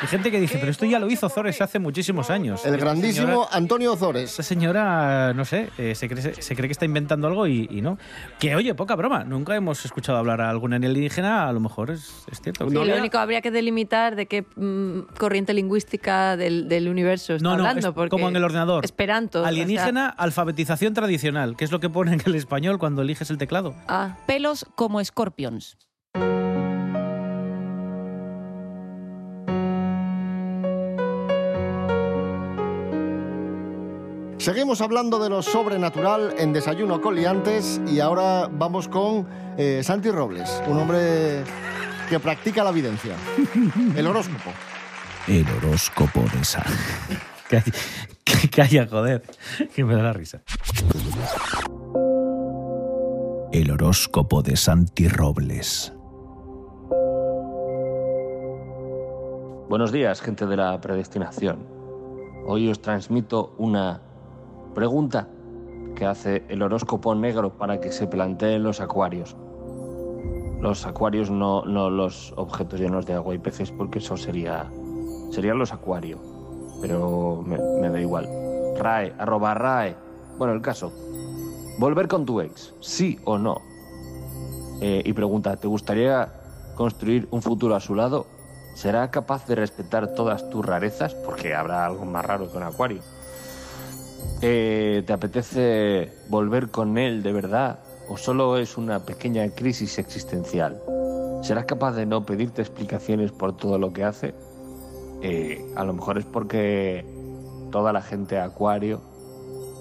Hay 0.00 0.06
gente 0.06 0.30
que 0.30 0.38
dice, 0.38 0.58
pero 0.58 0.70
esto 0.70 0.86
ya 0.86 1.00
lo 1.00 1.10
hizo 1.10 1.28
Zores 1.28 1.60
hace 1.60 1.80
muchísimos 1.80 2.30
años. 2.30 2.64
El 2.64 2.76
grandísimo 2.76 3.26
señora- 3.26 3.48
Antonio 3.50 3.92
Ozores. 3.94 4.30
Esta 4.30 4.44
señora, 4.44 5.32
no 5.34 5.44
sé, 5.44 5.70
eh, 5.76 5.96
se, 5.96 6.08
cree, 6.08 6.40
se 6.40 6.54
cree 6.54 6.68
que 6.68 6.72
está 6.72 6.84
inventando 6.84 7.26
algo 7.26 7.48
y, 7.48 7.66
y 7.68 7.82
no. 7.82 7.98
Que 8.38 8.54
oye, 8.54 8.74
poca 8.76 8.94
broma, 8.94 9.24
nunca 9.24 9.56
hemos 9.56 9.84
escuchado 9.84 10.16
hablar 10.18 10.40
a 10.40 10.50
algún 10.50 10.72
alienígena, 10.72 11.48
a 11.48 11.52
lo 11.52 11.58
mejor 11.58 11.90
es, 11.90 12.22
es 12.30 12.40
cierto. 12.40 12.68
Sí, 12.68 12.74
lo 12.74 12.82
único 12.96 13.18
habría 13.18 13.40
que 13.40 13.50
delimitar 13.50 14.14
de 14.14 14.26
qué 14.26 14.44
mm, 14.54 15.14
corriente 15.18 15.52
lingüística 15.52 16.36
del, 16.36 16.68
del 16.68 16.88
universo 16.88 17.34
está 17.34 17.42
No, 17.42 17.56
no, 17.56 17.64
hablando. 17.66 17.88
es 17.88 17.94
porque 17.94 18.10
como 18.10 18.28
en 18.28 18.36
el 18.36 18.44
ordenador. 18.44 18.84
Esperanto. 18.84 19.40
o 19.40 19.42
sea- 19.42 19.48
Alienígena, 19.48 20.08
alfabetización 20.10 20.94
tradicional, 20.94 21.56
que 21.56 21.64
es 21.64 21.72
lo 21.72 21.80
que 21.80 21.90
pone 21.90 22.12
en 22.12 22.22
el 22.24 22.36
español 22.36 22.78
cuando 22.78 23.02
eliges 23.02 23.30
el 23.30 23.38
teclado. 23.38 23.74
Ah. 23.88 24.16
Pelos 24.48 24.64
como 24.76 24.98
escorpions. 24.98 25.76
Seguimos 34.38 34.80
hablando 34.80 35.18
de 35.18 35.28
lo 35.28 35.42
sobrenatural 35.42 36.34
en 36.38 36.54
Desayuno 36.54 37.02
con 37.02 37.14
Liantes 37.14 37.78
y 37.86 38.00
ahora 38.00 38.48
vamos 38.50 38.88
con 38.88 39.28
eh, 39.58 39.82
Santi 39.84 40.10
Robles, 40.10 40.62
un 40.66 40.78
hombre 40.78 41.44
que 42.08 42.18
practica 42.18 42.64
la 42.64 42.70
evidencia. 42.70 43.16
El 43.94 44.06
horóscopo. 44.06 44.50
El 45.26 45.46
horóscopo 45.58 46.22
de. 46.22 46.40
Calla, 47.50 47.64
calla, 48.50 48.86
joder, 48.86 49.22
que 49.74 49.84
me 49.84 49.94
da 49.94 50.04
la 50.04 50.12
risa. 50.14 50.40
El 53.58 53.72
horóscopo 53.72 54.40
de 54.40 54.56
Santi 54.56 55.08
Robles. 55.08 55.92
Buenos 59.68 59.90
días, 59.90 60.20
gente 60.20 60.46
de 60.46 60.56
la 60.56 60.80
predestinación. 60.80 61.66
Hoy 62.46 62.70
os 62.70 62.80
transmito 62.80 63.56
una 63.58 64.00
pregunta 64.76 65.26
que 65.96 66.06
hace 66.06 66.44
el 66.48 66.62
horóscopo 66.62 67.16
negro 67.16 67.58
para 67.58 67.80
que 67.80 67.90
se 67.90 68.06
planteen 68.06 68.62
los 68.62 68.80
acuarios. 68.80 69.36
Los 70.60 70.86
acuarios, 70.86 71.28
no, 71.28 71.64
no 71.64 71.90
los 71.90 72.32
objetos 72.36 72.78
llenos 72.78 73.06
de 73.06 73.14
agua 73.14 73.34
y 73.34 73.38
peces, 73.38 73.72
porque 73.72 73.98
eso 73.98 74.16
sería. 74.16 74.70
serían 75.32 75.58
los 75.58 75.72
acuarios. 75.72 76.20
Pero 76.80 77.42
me, 77.44 77.58
me 77.58 77.90
da 77.90 78.00
igual. 78.00 78.28
RAE, 78.78 79.14
arroba 79.18 79.54
RAE. 79.54 79.96
Bueno, 80.38 80.54
el 80.54 80.62
caso. 80.62 80.92
Volver 81.78 82.08
con 82.08 82.26
tu 82.26 82.40
ex, 82.40 82.74
sí 82.80 83.20
o 83.24 83.38
no. 83.38 83.62
Eh, 84.80 85.00
y 85.04 85.12
pregunta, 85.12 85.56
¿te 85.56 85.68
gustaría 85.68 86.28
construir 86.74 87.28
un 87.30 87.40
futuro 87.40 87.76
a 87.76 87.80
su 87.80 87.94
lado? 87.94 88.26
¿Será 88.74 89.12
capaz 89.12 89.46
de 89.46 89.54
respetar 89.54 90.14
todas 90.14 90.50
tus 90.50 90.66
rarezas? 90.66 91.14
Porque 91.14 91.54
habrá 91.54 91.86
algo 91.86 92.04
más 92.04 92.24
raro 92.24 92.50
que 92.50 92.56
un 92.56 92.64
acuario. 92.64 93.00
Eh, 94.42 95.04
¿Te 95.06 95.12
apetece 95.12 96.12
volver 96.28 96.70
con 96.70 96.98
él 96.98 97.22
de 97.22 97.32
verdad? 97.32 97.78
¿O 98.08 98.16
solo 98.16 98.56
es 98.56 98.76
una 98.76 99.04
pequeña 99.04 99.48
crisis 99.50 99.98
existencial? 99.98 100.82
¿Serás 101.42 101.66
capaz 101.66 101.92
de 101.92 102.06
no 102.06 102.26
pedirte 102.26 102.60
explicaciones 102.60 103.30
por 103.30 103.56
todo 103.56 103.78
lo 103.78 103.92
que 103.92 104.02
hace? 104.02 104.34
Eh, 105.22 105.64
a 105.76 105.84
lo 105.84 105.92
mejor 105.92 106.18
es 106.18 106.24
porque 106.24 107.04
toda 107.70 107.92
la 107.92 108.02
gente 108.02 108.40
acuario, 108.40 109.00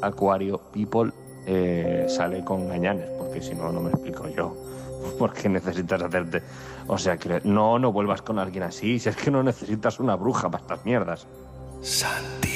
acuario 0.03 0.61
people, 0.71 1.11
eh, 1.47 2.05
sale 2.09 2.43
con 2.43 2.67
gañanes, 2.67 3.09
porque 3.17 3.41
si 3.41 3.55
no, 3.55 3.71
no 3.71 3.79
me 3.81 3.89
explico 3.89 4.27
yo. 4.29 4.55
Porque 5.19 5.47
necesitas 5.47 6.01
hacerte. 6.01 6.41
O 6.87 6.97
sea, 6.97 7.17
que 7.17 7.39
no, 7.43 7.79
no 7.79 7.91
vuelvas 7.91 8.21
con 8.21 8.39
alguien 8.39 8.63
así. 8.63 8.99
Si 8.99 9.07
es 9.07 9.15
que 9.15 9.31
no 9.31 9.41
necesitas 9.41 9.99
una 9.99 10.15
bruja 10.15 10.49
para 10.49 10.63
estas 10.63 10.85
mierdas. 10.85 11.27
Videncia. 11.79 12.46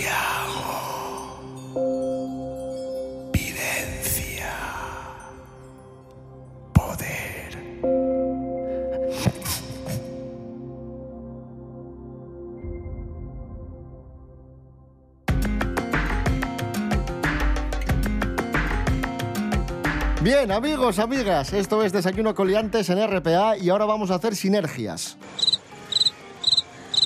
Bien, 20.41 20.53
amigos, 20.53 20.97
amigas, 20.97 21.53
esto 21.53 21.83
es 21.83 21.93
Desayuno 21.93 22.33
Coliantes 22.33 22.89
en 22.89 22.97
RPA 22.97 23.57
y 23.57 23.69
ahora 23.69 23.85
vamos 23.85 24.09
a 24.09 24.15
hacer 24.15 24.35
sinergias. 24.35 25.15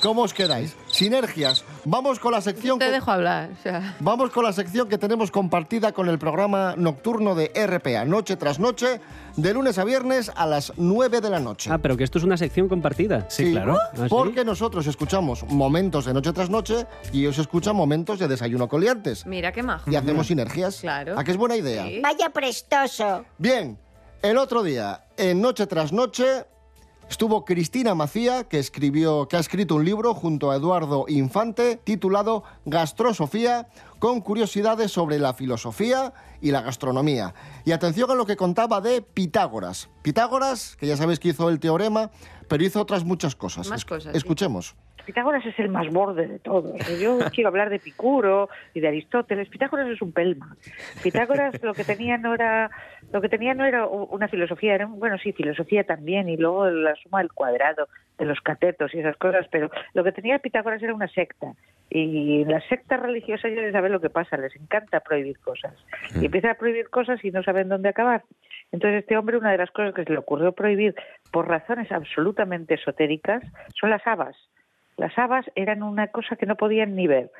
¿Cómo 0.02 0.22
os 0.22 0.32
quedáis? 0.32 0.74
Sinergias. 0.96 1.62
Vamos 1.84 2.18
con 2.18 2.32
la 2.32 2.40
sección 2.40 2.78
Te 2.78 2.86
que... 2.86 2.90
dejo 2.92 3.10
hablar. 3.10 3.50
o 3.52 3.62
sea. 3.62 3.96
Vamos 4.00 4.30
con 4.30 4.44
la 4.44 4.52
sección 4.54 4.88
que 4.88 4.96
tenemos 4.96 5.30
compartida 5.30 5.92
con 5.92 6.08
el 6.08 6.18
programa 6.18 6.74
nocturno 6.78 7.34
de 7.34 7.52
RPA, 7.54 8.06
noche 8.06 8.36
tras 8.36 8.58
noche, 8.58 8.98
de 9.36 9.52
lunes 9.52 9.76
a 9.76 9.84
viernes 9.84 10.32
a 10.34 10.46
las 10.46 10.72
9 10.78 11.20
de 11.20 11.28
la 11.28 11.38
noche. 11.38 11.68
Ah, 11.70 11.76
pero 11.76 11.98
que 11.98 12.04
esto 12.04 12.16
es 12.16 12.24
una 12.24 12.38
sección 12.38 12.66
compartida. 12.68 13.26
Sí, 13.28 13.54
¿Ah, 13.58 13.90
sí? 13.94 14.02
Porque 14.08 14.42
nosotros 14.42 14.86
escuchamos 14.86 15.44
momentos 15.50 16.06
de 16.06 16.14
noche 16.14 16.32
tras 16.32 16.48
noche 16.48 16.86
y 17.12 17.20
ellos 17.20 17.36
escuchan 17.38 17.76
momentos 17.76 18.18
de 18.18 18.28
desayuno 18.28 18.66
coliantes. 18.66 19.26
Mira 19.26 19.52
qué 19.52 19.62
majo. 19.62 19.90
Y 19.90 19.96
hacemos 19.96 20.28
sinergias. 20.28 20.80
Claro. 20.80 21.18
¿A 21.18 21.24
qué 21.24 21.30
es 21.32 21.36
buena 21.36 21.56
idea? 21.56 21.84
Vaya 22.02 22.30
prestoso. 22.30 23.26
Bien, 23.36 23.78
el 24.22 24.38
otro 24.38 24.62
día, 24.62 25.04
en 25.18 25.42
Noche 25.42 25.66
tras 25.66 25.92
Noche, 25.92 26.46
Estuvo 27.08 27.44
Cristina 27.44 27.94
Macía, 27.94 28.44
que, 28.44 28.58
escribió, 28.58 29.28
que 29.28 29.36
ha 29.36 29.40
escrito 29.40 29.76
un 29.76 29.84
libro 29.84 30.12
junto 30.12 30.50
a 30.50 30.56
Eduardo 30.56 31.06
Infante 31.08 31.76
titulado 31.76 32.42
Gastrosofía, 32.64 33.68
con 34.00 34.20
curiosidades 34.20 34.90
sobre 34.90 35.18
la 35.20 35.32
filosofía 35.32 36.12
y 36.40 36.50
la 36.50 36.62
gastronomía. 36.62 37.32
Y 37.64 37.72
atención 37.72 38.10
a 38.10 38.14
lo 38.14 38.26
que 38.26 38.36
contaba 38.36 38.80
de 38.80 39.02
Pitágoras. 39.02 39.88
Pitágoras, 40.02 40.76
que 40.76 40.88
ya 40.88 40.96
sabéis 40.96 41.20
que 41.20 41.28
hizo 41.28 41.48
el 41.48 41.60
teorema, 41.60 42.10
pero 42.48 42.64
hizo 42.64 42.80
otras 42.80 43.04
muchas 43.04 43.36
cosas. 43.36 43.68
Más 43.68 43.84
cosas, 43.84 44.12
sí. 44.12 44.18
Pitágoras 45.06 45.46
es 45.46 45.58
el 45.58 45.68
más 45.70 45.88
borde 45.90 46.26
de 46.26 46.38
todos. 46.40 46.74
Yo 47.00 47.18
quiero 47.34 47.48
hablar 47.48 47.70
de 47.70 47.78
Picuro 47.78 48.48
y 48.74 48.80
de 48.80 48.88
Aristóteles. 48.88 49.48
Pitágoras 49.48 49.88
es 49.88 50.02
un 50.02 50.12
pelma. 50.12 50.56
Pitágoras 51.02 51.62
lo 51.62 51.72
que 51.74 51.84
tenía 51.84 52.18
no 52.18 52.34
era 52.34 52.70
lo 53.12 53.20
que 53.20 53.28
tenía 53.28 53.54
no 53.54 53.64
era 53.64 53.86
una 53.86 54.26
filosofía, 54.28 54.74
era 54.74 54.86
un- 54.86 54.98
bueno 54.98 55.16
sí 55.18 55.32
filosofía 55.32 55.84
también 55.84 56.28
y 56.28 56.36
luego 56.36 56.68
la 56.68 56.94
suma 56.96 57.18
del 57.20 57.32
cuadrado 57.32 57.88
de 58.18 58.24
los 58.24 58.40
catetos 58.40 58.92
y 58.94 58.98
esas 58.98 59.16
cosas, 59.16 59.46
pero 59.50 59.70
lo 59.94 60.02
que 60.02 60.10
tenía 60.12 60.38
Pitágoras 60.40 60.82
era 60.82 60.92
una 60.94 61.06
secta 61.08 61.52
y 61.88 62.44
las 62.46 62.64
sectas 62.64 62.98
religiosas 63.00 63.52
ya 63.54 63.70
saben 63.70 63.92
lo 63.92 64.00
que 64.00 64.10
pasa, 64.10 64.36
les 64.36 64.56
encanta 64.56 65.00
prohibir 65.00 65.38
cosas 65.38 65.72
y 66.20 66.24
empiezan 66.26 66.50
a 66.50 66.54
prohibir 66.54 66.88
cosas 66.90 67.24
y 67.24 67.30
no 67.30 67.42
saben 67.44 67.68
dónde 67.68 67.90
acabar. 67.90 68.24
Entonces 68.72 69.00
este 69.02 69.16
hombre 69.16 69.36
una 69.38 69.52
de 69.52 69.58
las 69.58 69.70
cosas 69.70 69.94
que 69.94 70.02
se 70.02 70.10
le 70.12 70.18
ocurrió 70.18 70.50
prohibir 70.52 70.96
por 71.30 71.46
razones 71.46 71.92
absolutamente 71.92 72.74
esotéricas 72.74 73.44
son 73.78 73.90
las 73.90 74.04
habas. 74.06 74.36
Las 74.96 75.16
habas 75.18 75.44
eran 75.54 75.82
una 75.82 76.08
cosa 76.08 76.36
que 76.36 76.46
no 76.46 76.56
podían 76.56 76.94
ni 76.94 77.06
ver, 77.06 77.30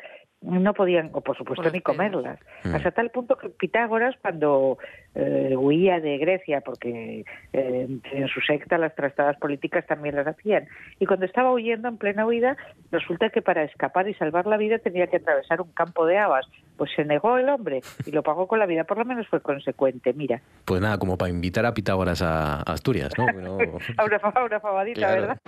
no 0.43 0.75
podían, 0.75 1.11
o 1.13 1.23
por 1.23 1.37
supuesto, 1.37 1.71
ni 1.71 1.81
comerlas. 1.81 2.39
Mm. 2.63 2.75
Hasta 2.75 2.91
tal 2.91 3.11
punto 3.11 3.37
que 3.37 3.49
Pitágoras, 3.49 4.15
cuando 4.21 4.79
eh, 5.15 5.55
huía 5.57 5.99
de 5.99 6.19
Grecia, 6.19 6.61
porque 6.61 7.25
eh, 7.53 7.89
en 8.13 8.29
su 8.29 8.41
secta 8.43 8.77
las 8.77 8.95
trastadas 8.95 9.37
políticas 9.39 9.87
también 9.87 10.15
las 10.15 10.27
hacían, 10.27 10.69
y 11.01 11.07
cuando 11.07 11.25
estaba 11.25 11.51
huyendo 11.53 11.89
en 11.89 11.97
plena 11.97 12.27
huida, 12.27 12.57
resulta 12.93 13.31
que 13.31 13.41
para 13.43 13.65
escapar 13.65 14.09
y 14.09 14.15
salvar 14.15 14.47
la 14.47 14.59
vida 14.59 14.79
tenía 14.79 15.07
que 15.07 15.17
atravesar 15.17 15.61
un 15.63 15.73
campo 15.73 16.07
de 16.07 16.19
habas. 16.19 16.47
Pues 16.77 16.91
se 16.95 17.07
negó 17.07 17.39
el 17.39 17.49
hombre 17.49 17.81
y 18.05 18.11
lo 18.11 18.23
pagó 18.23 18.47
con 18.47 18.59
la 18.59 18.67
vida, 18.67 18.85
por 18.85 18.99
lo 18.99 19.07
menos 19.07 19.27
fue 19.29 19.41
consecuente. 19.41 20.13
Mira, 20.13 20.43
Pues 20.67 20.83
nada, 20.83 20.99
como 20.99 21.17
para 21.17 21.31
invitar 21.31 21.65
a 21.65 21.73
Pitágoras 21.73 22.21
a 22.21 22.61
Asturias, 22.61 23.15
¿no? 23.17 23.27
A 23.27 24.05
una, 24.05 24.17
a 24.19 24.45
una 24.45 24.61
fabadita, 24.61 25.01
Claro. 25.01 25.21
¿verdad? 25.23 25.39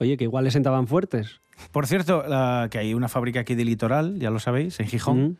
Oye, 0.00 0.16
que 0.16 0.24
igual 0.24 0.44
le 0.44 0.50
sentaban 0.50 0.86
fuertes. 0.88 1.40
Por 1.72 1.86
cierto, 1.86 2.24
la- 2.26 2.68
que 2.70 2.78
hay 2.78 2.94
una 2.94 3.08
fábrica 3.08 3.40
aquí 3.40 3.54
de 3.54 3.64
litoral, 3.64 4.18
ya 4.18 4.30
lo 4.30 4.38
sabéis, 4.40 4.80
en 4.80 4.86
Gijón. 4.88 5.38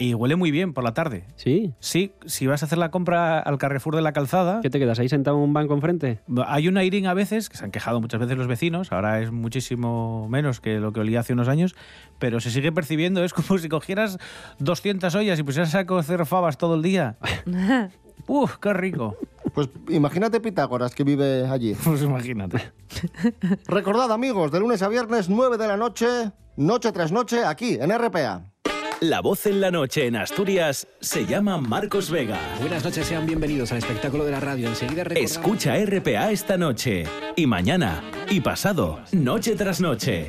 Y 0.00 0.14
huele 0.14 0.36
muy 0.36 0.52
bien 0.52 0.74
por 0.74 0.84
la 0.84 0.94
tarde. 0.94 1.24
¿Sí? 1.34 1.74
Sí, 1.80 2.12
si 2.24 2.46
vas 2.46 2.62
a 2.62 2.66
hacer 2.66 2.78
la 2.78 2.92
compra 2.92 3.40
al 3.40 3.58
Carrefour 3.58 3.96
de 3.96 4.02
la 4.02 4.12
Calzada... 4.12 4.60
¿Qué 4.62 4.70
te 4.70 4.78
quedas 4.78 5.00
ahí 5.00 5.08
sentado 5.08 5.36
en 5.38 5.42
un 5.42 5.52
banco 5.52 5.74
enfrente? 5.74 6.20
Hay 6.46 6.68
un 6.68 6.76
airín 6.78 7.06
a 7.08 7.14
veces, 7.14 7.48
que 7.48 7.56
se 7.56 7.64
han 7.64 7.72
quejado 7.72 8.00
muchas 8.00 8.20
veces 8.20 8.38
los 8.38 8.46
vecinos, 8.46 8.92
ahora 8.92 9.20
es 9.20 9.32
muchísimo 9.32 10.28
menos 10.28 10.60
que 10.60 10.78
lo 10.78 10.92
que 10.92 11.00
olía 11.00 11.18
hace 11.20 11.32
unos 11.32 11.48
años, 11.48 11.74
pero 12.20 12.38
se 12.38 12.52
sigue 12.52 12.70
percibiendo, 12.70 13.24
es 13.24 13.32
como 13.34 13.58
si 13.58 13.68
cogieras 13.68 14.18
200 14.60 15.12
ollas 15.16 15.38
y 15.38 15.42
pusieras 15.42 15.74
a 15.74 15.84
cocer 15.84 16.24
fabas 16.26 16.58
todo 16.58 16.76
el 16.76 16.82
día. 16.82 17.16
¡Uf, 18.28 18.58
qué 18.58 18.72
rico! 18.72 19.16
Pues 19.54 19.68
imagínate 19.88 20.40
Pitágoras 20.40 20.94
que 20.94 21.02
vive 21.02 21.46
allí. 21.48 21.74
Pues 21.82 22.02
imagínate. 22.02 22.72
Recordad 23.66 24.12
amigos, 24.12 24.52
de 24.52 24.60
lunes 24.60 24.82
a 24.82 24.88
viernes 24.88 25.28
9 25.28 25.56
de 25.56 25.66
la 25.66 25.76
noche, 25.76 26.30
noche 26.56 26.92
tras 26.92 27.10
noche, 27.10 27.44
aquí 27.44 27.78
en 27.80 27.90
RPA. 27.90 28.52
La 29.00 29.20
voz 29.20 29.46
en 29.46 29.60
la 29.60 29.70
noche 29.70 30.06
en 30.06 30.16
Asturias 30.16 30.88
se 31.00 31.24
llama 31.24 31.56
Marcos 31.58 32.10
Vega. 32.10 32.38
Buenas 32.60 32.84
noches, 32.84 33.06
sean 33.06 33.26
bienvenidos 33.26 33.70
al 33.72 33.78
espectáculo 33.78 34.24
de 34.24 34.32
la 34.32 34.40
radio. 34.40 34.68
Enseguida 34.68 35.04
recordamos... 35.04 35.30
Escucha 35.30 35.76
RPA 35.84 36.32
esta 36.32 36.56
noche 36.56 37.04
y 37.36 37.46
mañana 37.46 38.02
y 38.28 38.40
pasado, 38.40 39.00
noche 39.12 39.54
tras 39.54 39.80
noche. 39.80 40.28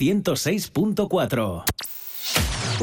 106.4. 0.00 1.64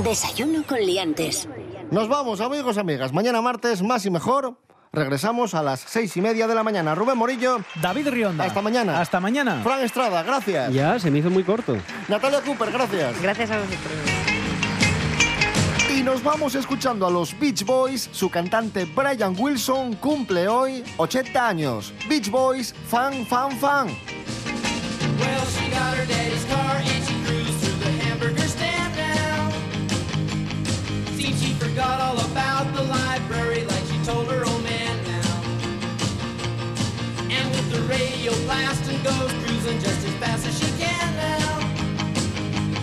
Desayuno 0.04 0.64
con 0.68 0.80
liantes. 0.80 1.50
Nos 1.90 2.08
vamos, 2.08 2.42
amigos, 2.42 2.78
amigas. 2.78 3.12
Mañana 3.12 3.42
martes, 3.42 3.82
más 3.82 4.06
y 4.06 4.12
mejor. 4.12 4.60
Regresamos 4.94 5.56
a 5.56 5.64
las 5.64 5.80
seis 5.80 6.16
y 6.16 6.22
media 6.22 6.48
de 6.48 6.54
la 6.54 6.62
mañana. 6.62 6.94
Rubén 6.94 7.18
Morillo. 7.18 7.58
David 7.82 8.10
Rionda. 8.10 8.44
Hasta 8.44 8.62
mañana. 8.62 9.02
Hasta 9.02 9.20
mañana. 9.20 9.62
Fran 9.64 9.82
Estrada, 9.84 10.22
gracias. 10.22 10.72
Ya, 10.72 11.00
se 11.00 11.10
me 11.10 11.18
hizo 11.18 11.32
muy 11.32 11.44
corto. 11.44 11.76
Natalia 12.08 12.42
Cooper, 12.42 12.72
gracias. 12.72 13.20
Gracias 13.20 13.50
a 13.50 13.58
vosotros. 13.58 13.94
Y 15.90 16.04
nos 16.04 16.22
vamos 16.22 16.54
escuchando 16.54 17.08
a 17.08 17.10
los 17.10 17.38
Beach 17.40 17.66
Boys. 17.66 18.10
Su 18.12 18.30
cantante 18.30 18.86
Brian 18.86 19.36
Wilson 19.36 19.96
cumple 19.96 20.48
hoy 20.48 20.84
80 20.98 21.48
años. 21.48 21.94
Beach 22.08 22.30
Boys, 22.30 22.76
fan, 22.88 23.26
fan, 23.26 23.58
fan. 23.58 23.88
Well, 23.88 25.46
she 25.48 25.72
got 25.72 25.98
her 25.98 26.06
the 38.28 38.34
radio 38.34 38.46
blasting 38.46 39.02
goes 39.04 39.32
cruising 39.44 39.80
just 39.80 40.06
as 40.06 40.14
fast 40.16 40.48
as 40.48 40.60
she 40.60 40.70
can 40.78 41.16
now. 41.16 41.60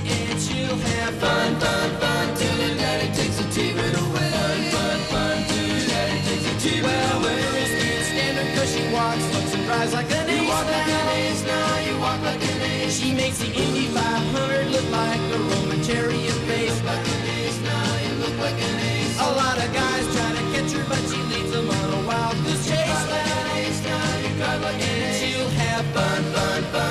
And 0.07 0.41
she'll 0.41 0.77
have 0.77 1.15
fun, 1.21 1.61
fun, 1.61 1.91
fun 2.01 2.35
till 2.37 2.57
her 2.65 2.75
daddy 2.77 3.09
takes 3.13 3.37
the 3.37 3.45
TV 3.53 3.77
away. 3.77 4.31
Fun, 4.33 4.61
fun, 4.73 4.99
fun 5.13 5.37
till 5.49 5.69
her 5.69 5.85
daddy 5.93 6.19
takes 6.25 6.45
the 6.49 6.55
TV 6.65 6.83
well, 6.83 7.21
away. 7.21 7.37
Well, 7.37 7.53
girls 7.53 7.73
can't 7.81 8.07
stand 8.11 8.35
her 8.39 8.47
'cause 8.55 8.71
she 8.75 8.83
walks, 8.89 9.25
looks 9.35 9.55
and 9.55 9.65
drives 9.67 9.93
like 9.93 10.11
an 10.13 10.31
ace. 10.31 10.41
You 10.41 10.49
walk 10.49 10.67
like 10.67 10.91
an 11.01 11.09
ace 11.21 11.43
now, 11.45 11.79
you 11.87 11.95
walk 11.99 12.21
like 12.23 12.43
an 12.53 12.63
ace. 12.63 12.99
She 13.01 13.13
makes 13.13 13.39
the 13.39 13.51
Indy 13.53 13.87
500 13.89 14.67
look 14.73 14.89
like 14.91 15.21
a 15.37 15.39
Roman 15.51 15.81
chariot 15.85 16.39
race. 16.49 16.79
Like 16.91 17.07
an 17.15 17.23
ace 17.39 17.61
now, 17.61 17.89
you 18.05 18.13
look 18.23 18.37
like 18.41 18.61
an 18.69 18.77
ace. 18.81 19.17
A 19.21 19.31
lot 19.41 19.57
of 19.59 19.69
guys 19.75 19.94
have 25.75 25.87
fun, 25.87 26.23
fun, 26.33 26.63
fun. 26.73 26.84